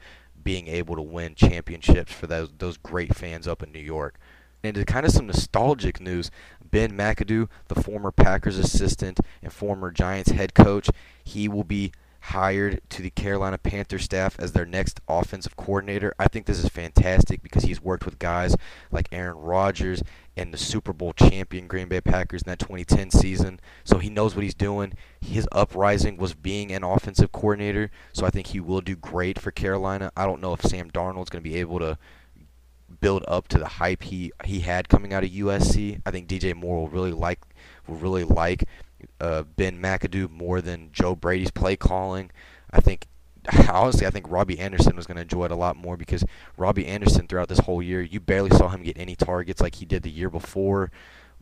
being 0.45 0.67
able 0.67 0.95
to 0.95 1.01
win 1.01 1.35
championships 1.35 2.13
for 2.13 2.27
those 2.27 2.49
those 2.59 2.77
great 2.77 3.13
fans 3.13 3.49
up 3.49 3.61
in 3.61 3.73
New 3.73 3.79
York. 3.79 4.17
And 4.63 4.75
to 4.75 4.85
kind 4.85 5.05
of 5.05 5.11
some 5.11 5.27
nostalgic 5.27 5.99
news, 5.99 6.31
Ben 6.63 6.93
McAdoo, 6.93 7.49
the 7.67 7.81
former 7.81 8.11
Packers 8.11 8.57
assistant 8.57 9.19
and 9.43 9.51
former 9.51 9.91
Giants 9.91 10.31
head 10.31 10.53
coach, 10.53 10.89
he 11.23 11.47
will 11.49 11.65
be 11.65 11.91
hired 12.29 12.81
to 12.89 13.03
the 13.03 13.11
Carolina 13.11 13.57
Panther 13.57 13.99
staff 13.99 14.35
as 14.39 14.51
their 14.51 14.65
next 14.65 14.99
offensive 15.07 15.55
coordinator. 15.55 16.13
I 16.17 16.27
think 16.27 16.47
this 16.47 16.63
is 16.63 16.69
fantastic 16.69 17.43
because 17.43 17.63
he's 17.63 17.81
worked 17.81 18.03
with 18.03 18.17
guys 18.17 18.55
like 18.91 19.07
Aaron 19.11 19.37
Rodgers 19.37 20.01
and 20.35 20.51
the 20.51 20.57
Super 20.57 20.91
Bowl 20.91 21.13
champion 21.13 21.67
Green 21.67 21.87
Bay 21.87 22.01
Packers 22.01 22.41
in 22.41 22.49
that 22.49 22.59
2010 22.59 23.11
season. 23.11 23.59
So 23.83 23.99
he 23.99 24.09
knows 24.09 24.35
what 24.35 24.43
he's 24.43 24.55
doing. 24.55 24.93
His 25.21 25.47
uprising 25.51 26.17
was 26.17 26.33
being 26.33 26.71
an 26.71 26.83
offensive 26.83 27.31
coordinator, 27.31 27.91
so 28.11 28.25
I 28.25 28.31
think 28.31 28.47
he 28.47 28.59
will 28.59 28.81
do 28.81 28.95
great 28.95 29.37
for 29.37 29.51
Carolina. 29.51 30.11
I 30.17 30.25
don't 30.25 30.41
know 30.41 30.53
if 30.53 30.61
Sam 30.61 30.89
Darnold's 30.89 31.29
going 31.29 31.43
to 31.43 31.49
be 31.49 31.57
able 31.57 31.79
to 31.79 31.97
build 32.99 33.23
up 33.27 33.47
to 33.49 33.57
the 33.57 33.67
hype 33.67 34.03
he 34.03 34.31
he 34.45 34.61
had 34.61 34.89
coming 34.89 35.13
out 35.13 35.23
of 35.23 35.29
USC. 35.29 36.01
I 36.05 36.11
think 36.11 36.27
DJ 36.27 36.55
Moore 36.55 36.77
will 36.77 36.89
really 36.89 37.11
like 37.11 37.41
will 37.87 37.97
really 37.97 38.23
like 38.23 38.63
uh, 39.19 39.43
Ben 39.43 39.81
McAdoo 39.81 40.29
more 40.29 40.61
than 40.61 40.89
Joe 40.91 41.15
Brady's 41.15 41.51
play 41.51 41.75
calling. 41.75 42.31
I 42.71 42.81
think 42.81 43.07
honestly, 43.69 44.07
I 44.07 44.09
think 44.09 44.29
Robbie 44.29 44.59
Anderson 44.59 44.95
was 44.95 45.05
going 45.05 45.15
to 45.15 45.21
enjoy 45.21 45.45
it 45.45 45.51
a 45.51 45.55
lot 45.55 45.75
more 45.75 45.97
because 45.97 46.23
Robbie 46.57 46.87
Anderson 46.87 47.27
throughout 47.27 47.49
this 47.49 47.59
whole 47.59 47.81
year, 47.81 48.01
you 48.01 48.19
barely 48.19 48.49
saw 48.49 48.69
him 48.69 48.83
get 48.83 48.97
any 48.97 49.15
targets 49.15 49.61
like 49.61 49.75
he 49.75 49.85
did 49.85 50.03
the 50.03 50.09
year 50.09 50.29
before, 50.29 50.91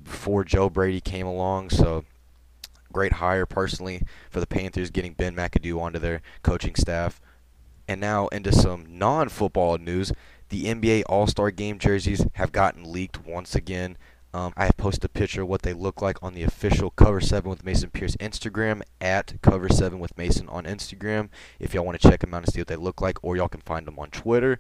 before 0.03 0.43
Joe 0.43 0.69
Brady 0.69 1.01
came 1.01 1.25
along. 1.25 1.69
So, 1.69 2.05
great 2.91 3.13
hire 3.13 3.45
personally 3.45 4.03
for 4.29 4.39
the 4.39 4.47
Panthers 4.47 4.91
getting 4.91 5.13
Ben 5.13 5.36
McAdoo 5.36 5.79
onto 5.79 5.99
their 5.99 6.21
coaching 6.41 6.75
staff. 6.75 7.21
And 7.88 7.99
now 7.99 8.27
into 8.27 8.51
some 8.51 8.86
non-football 8.89 9.77
news. 9.77 10.12
The 10.49 10.65
NBA 10.65 11.03
All-Star 11.07 11.51
Game 11.51 11.79
jerseys 11.79 12.25
have 12.33 12.51
gotten 12.51 12.91
leaked 12.91 13.25
once 13.25 13.55
again. 13.55 13.97
Um, 14.34 14.52
I 14.58 14.65
have 14.65 14.78
posted 14.78 15.06
a 15.06 15.10
picture 15.10 15.43
of 15.43 15.48
what 15.48 15.62
they 15.62 15.74
look 15.74 16.02
like 16.02 16.17
on 16.24 16.34
the 16.34 16.41
official 16.41 16.89
Cover 16.89 17.22
7 17.22 17.48
with 17.48 17.63
Mason 17.63 17.91
Pierce 17.91 18.15
Instagram 18.15 18.82
at 19.00 19.39
Cover 19.43 19.69
7 19.69 20.00
with 20.00 20.17
Mason 20.17 20.50
on 20.50 20.63
Instagram. 20.63 21.30
If 21.60 21.74
y'all 21.74 21.86
want 21.86 22.02
to 22.02 22.10
check 22.10 22.22
them 22.22 22.34
out 22.34 22.43
and 22.43 22.52
see 22.52 22.60
what 22.60 22.67
they 22.67 22.76
look 22.76 23.00
like, 23.00 23.17
or 23.22 23.38
y'all 23.38 23.48
can 23.48 23.62
find 23.62 23.86
them 23.86 24.00
on 24.00 24.10
Twitter. 24.10 24.60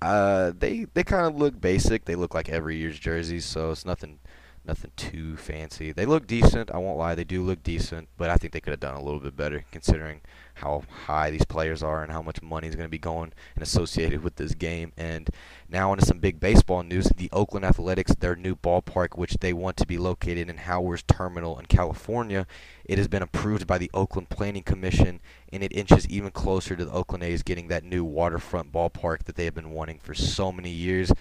Uh, 0.00 0.52
they 0.58 0.86
they 0.92 1.02
kind 1.02 1.26
of 1.26 1.36
look 1.36 1.60
basic. 1.60 2.04
They 2.04 2.14
look 2.14 2.34
like 2.34 2.48
every 2.48 2.76
year's 2.76 2.98
jerseys, 2.98 3.44
so 3.44 3.70
it's 3.70 3.86
nothing 3.86 4.18
nothing 4.66 4.92
too 4.96 5.36
fancy. 5.36 5.92
They 5.92 6.06
look 6.06 6.26
decent. 6.26 6.70
I 6.70 6.78
won't 6.78 6.98
lie, 6.98 7.14
they 7.14 7.24
do 7.24 7.42
look 7.42 7.62
decent, 7.62 8.08
but 8.16 8.30
I 8.30 8.36
think 8.36 8.52
they 8.52 8.60
could 8.60 8.72
have 8.72 8.80
done 8.80 8.94
a 8.94 9.02
little 9.02 9.20
bit 9.20 9.36
better 9.36 9.64
considering 9.70 10.20
how 10.54 10.84
high 11.06 11.30
these 11.30 11.44
players 11.44 11.82
are 11.82 12.02
and 12.02 12.12
how 12.12 12.22
much 12.22 12.40
money 12.40 12.68
is 12.68 12.76
going 12.76 12.86
to 12.86 12.90
be 12.90 12.98
going 12.98 13.32
and 13.54 13.62
associated 13.62 14.22
with 14.22 14.36
this 14.36 14.54
game. 14.54 14.92
And 14.96 15.28
now 15.68 15.90
onto 15.90 16.04
some 16.04 16.18
big 16.18 16.40
baseball 16.40 16.82
news: 16.82 17.08
the 17.16 17.28
Oakland 17.32 17.66
Athletics, 17.66 18.14
their 18.14 18.36
new 18.36 18.54
ballpark, 18.54 19.18
which 19.18 19.38
they 19.40 19.52
want 19.52 19.76
to 19.78 19.86
be 19.86 19.98
located 19.98 20.48
in 20.48 20.58
Howard's 20.58 21.02
Terminal 21.02 21.58
in 21.58 21.66
California, 21.66 22.46
it 22.84 22.98
has 22.98 23.08
been 23.08 23.22
approved 23.22 23.66
by 23.66 23.78
the 23.78 23.90
Oakland 23.92 24.30
Planning 24.30 24.62
Commission, 24.62 25.20
and 25.52 25.62
it 25.62 25.72
inches 25.72 26.08
even 26.08 26.30
closer 26.30 26.76
to 26.76 26.84
the 26.84 26.92
Oakland 26.92 27.24
A's 27.24 27.42
getting 27.42 27.68
that 27.68 27.84
new 27.84 28.04
waterfront 28.04 28.72
ballpark 28.72 29.24
that 29.24 29.36
they 29.36 29.44
have 29.44 29.54
been 29.54 29.72
wanting 29.72 29.98
for 29.98 30.14
so 30.14 30.52
many 30.52 30.70
years. 30.70 31.12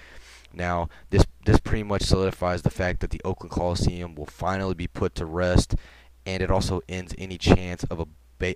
Now, 0.54 0.90
this 1.10 1.26
this 1.46 1.60
pretty 1.60 1.84
much 1.84 2.04
solidifies 2.04 2.62
the 2.62 2.70
fact 2.70 3.00
that 3.02 3.10
the 3.10 3.22
Oakland 3.26 3.52
Coliseum 3.52 4.16
will 4.16 4.26
finally 4.26 4.76
be 4.76 4.88
put 4.88 5.16
to 5.16 5.26
rest, 5.26 5.76
and 6.26 6.42
it 6.42 6.52
also 6.52 6.82
ends 6.88 7.16
any 7.18 7.38
chance 7.38 7.84
of 7.86 8.00
a 8.00 8.06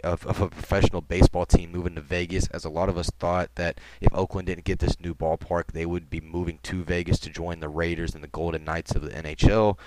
of, 0.03 0.25
of 0.25 0.41
a 0.41 0.49
professional 0.49 0.99
baseball 1.01 1.45
team 1.45 1.71
moving 1.71 1.95
to 1.95 2.01
Vegas, 2.01 2.47
as 2.47 2.65
a 2.65 2.69
lot 2.69 2.89
of 2.89 2.97
us 2.97 3.09
thought 3.19 3.49
that 3.55 3.79
if 4.01 4.13
Oakland 4.13 4.47
didn't 4.47 4.65
get 4.65 4.79
this 4.79 4.99
new 4.99 5.15
ballpark, 5.15 5.71
they 5.71 5.85
would 5.85 6.09
be 6.09 6.19
moving 6.19 6.59
to 6.63 6.83
Vegas 6.83 7.19
to 7.19 7.29
join 7.29 7.61
the 7.61 7.69
Raiders 7.69 8.13
and 8.13 8.21
the 8.23 8.27
Golden 8.27 8.65
Knights 8.65 8.95
of 8.95 9.01
the 9.01 9.09
NHL. 9.09 9.77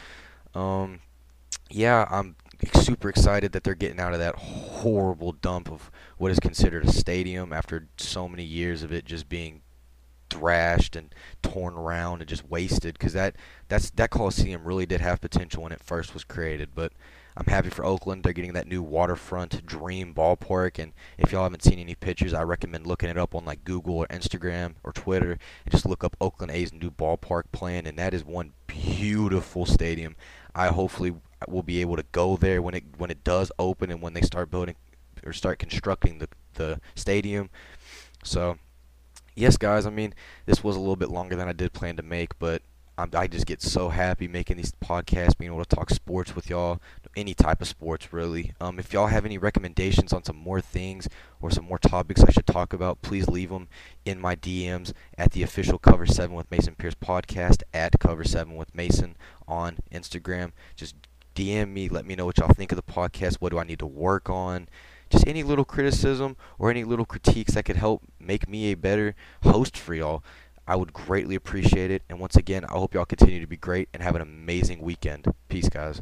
Um, 0.54 1.00
yeah, 1.68 2.06
I'm 2.10 2.36
super 2.74 3.08
excited 3.08 3.52
that 3.52 3.64
they're 3.64 3.74
getting 3.74 4.00
out 4.00 4.12
of 4.12 4.18
that 4.18 4.36
horrible 4.36 5.32
dump 5.32 5.70
of 5.70 5.90
what 6.18 6.30
is 6.30 6.40
considered 6.40 6.84
a 6.84 6.92
stadium 6.92 7.52
after 7.52 7.88
so 7.96 8.28
many 8.28 8.44
years 8.44 8.82
of 8.82 8.92
it 8.92 9.04
just 9.04 9.28
being 9.28 9.62
thrashed 10.30 10.96
and 10.96 11.14
torn 11.42 11.74
around 11.74 12.20
and 12.20 12.28
just 12.28 12.48
wasted 12.48 12.94
because 12.94 13.12
that 13.12 13.36
that's 13.68 13.90
that 13.90 14.10
Coliseum 14.10 14.64
really 14.64 14.86
did 14.86 15.00
have 15.00 15.20
potential 15.20 15.62
when 15.62 15.72
it 15.72 15.82
first 15.82 16.14
was 16.14 16.24
created. 16.24 16.70
But 16.74 16.92
I'm 17.36 17.46
happy 17.46 17.70
for 17.70 17.84
Oakland. 17.84 18.22
They're 18.22 18.32
getting 18.32 18.52
that 18.54 18.66
new 18.66 18.82
waterfront 18.82 19.64
dream 19.64 20.14
ballpark, 20.14 20.78
and 20.78 20.92
if 21.18 21.32
y'all 21.32 21.44
haven't 21.44 21.62
seen 21.62 21.78
any 21.78 21.94
pictures, 21.94 22.34
I 22.34 22.42
recommend 22.42 22.86
looking 22.86 23.08
it 23.08 23.18
up 23.18 23.34
on 23.34 23.44
like 23.44 23.64
Google 23.64 23.98
or 23.98 24.06
Instagram 24.08 24.74
or 24.84 24.92
Twitter 24.92 25.32
and 25.32 25.70
just 25.70 25.86
look 25.86 26.04
up 26.04 26.16
Oakland 26.20 26.52
A's 26.52 26.72
new 26.72 26.90
ballpark 26.90 27.44
plan, 27.52 27.86
and 27.86 27.98
that 27.98 28.14
is 28.14 28.24
one 28.24 28.52
beautiful 28.66 29.66
stadium. 29.66 30.16
I 30.54 30.68
hopefully 30.68 31.14
will 31.48 31.62
be 31.62 31.80
able 31.80 31.96
to 31.96 32.04
go 32.12 32.36
there 32.36 32.60
when 32.60 32.74
it 32.74 32.84
when 32.98 33.10
it 33.10 33.24
does 33.24 33.52
open 33.58 33.90
and 33.90 34.02
when 34.02 34.14
they 34.14 34.22
start 34.22 34.50
building 34.50 34.74
or 35.24 35.32
start 35.32 35.58
constructing 35.58 36.18
the 36.18 36.28
the 36.54 36.80
stadium. 36.94 37.50
So 38.24 38.58
yes, 39.40 39.56
guys, 39.56 39.86
I 39.86 39.90
mean, 39.90 40.14
this 40.46 40.62
was 40.62 40.76
a 40.76 40.80
little 40.80 40.96
bit 40.96 41.10
longer 41.10 41.34
than 41.34 41.48
I 41.48 41.52
did 41.52 41.72
plan 41.72 41.96
to 41.96 42.02
make, 42.02 42.38
but 42.38 42.62
I'm, 42.98 43.10
i 43.14 43.26
just 43.26 43.46
get 43.46 43.62
so 43.62 43.88
happy 43.88 44.28
making 44.28 44.58
these 44.58 44.72
podcasts, 44.72 45.36
being 45.36 45.50
able 45.50 45.64
to 45.64 45.76
talk 45.76 45.88
sports 45.90 46.36
with 46.36 46.50
y'all, 46.50 46.80
any 47.16 47.32
type 47.32 47.62
of 47.62 47.68
sports, 47.68 48.12
really. 48.12 48.52
Um, 48.60 48.78
if 48.78 48.92
y'all 48.92 49.06
have 49.06 49.24
any 49.24 49.38
recommendations 49.38 50.12
on 50.12 50.22
some 50.22 50.36
more 50.36 50.60
things 50.60 51.08
or 51.40 51.50
some 51.50 51.64
more 51.64 51.78
topics 51.78 52.22
I 52.22 52.30
should 52.30 52.46
talk 52.46 52.74
about, 52.74 53.00
please 53.00 53.26
leave 53.26 53.48
them 53.48 53.68
in 54.04 54.20
my 54.20 54.36
DMs 54.36 54.92
at 55.16 55.32
the 55.32 55.42
official 55.42 55.78
Cover 55.78 56.04
7 56.04 56.36
with 56.36 56.50
Mason 56.50 56.74
Pierce 56.74 56.94
podcast, 56.94 57.62
at 57.72 57.98
Cover 57.98 58.24
7 58.24 58.54
with 58.54 58.74
Mason 58.74 59.16
on 59.48 59.78
Instagram. 59.90 60.52
Just 60.76 60.94
DM 61.34 61.70
me, 61.70 61.88
let 61.88 62.04
me 62.04 62.14
know 62.14 62.26
what 62.26 62.38
y'all 62.38 62.52
think 62.52 62.72
of 62.72 62.76
the 62.76 62.82
podcast. 62.82 63.36
What 63.36 63.50
do 63.50 63.58
I 63.58 63.64
need 63.64 63.78
to 63.78 63.86
work 63.86 64.28
on? 64.28 64.68
Just 65.10 65.26
any 65.26 65.42
little 65.42 65.64
criticism 65.64 66.36
or 66.58 66.70
any 66.70 66.84
little 66.84 67.04
critiques 67.04 67.54
that 67.54 67.64
could 67.64 67.76
help 67.76 68.02
make 68.18 68.48
me 68.48 68.70
a 68.70 68.74
better 68.74 69.14
host 69.42 69.76
for 69.76 69.94
y'all. 69.94 70.22
I 70.66 70.76
would 70.76 70.92
greatly 70.92 71.34
appreciate 71.34 71.90
it. 71.90 72.02
And 72.08 72.20
once 72.20 72.36
again, 72.36 72.64
I 72.64 72.72
hope 72.72 72.94
y'all 72.94 73.04
continue 73.04 73.40
to 73.40 73.46
be 73.46 73.56
great 73.56 73.88
and 73.92 74.02
have 74.02 74.14
an 74.14 74.22
amazing 74.22 74.80
weekend. 74.80 75.26
Peace, 75.48 75.68
guys. 75.68 76.00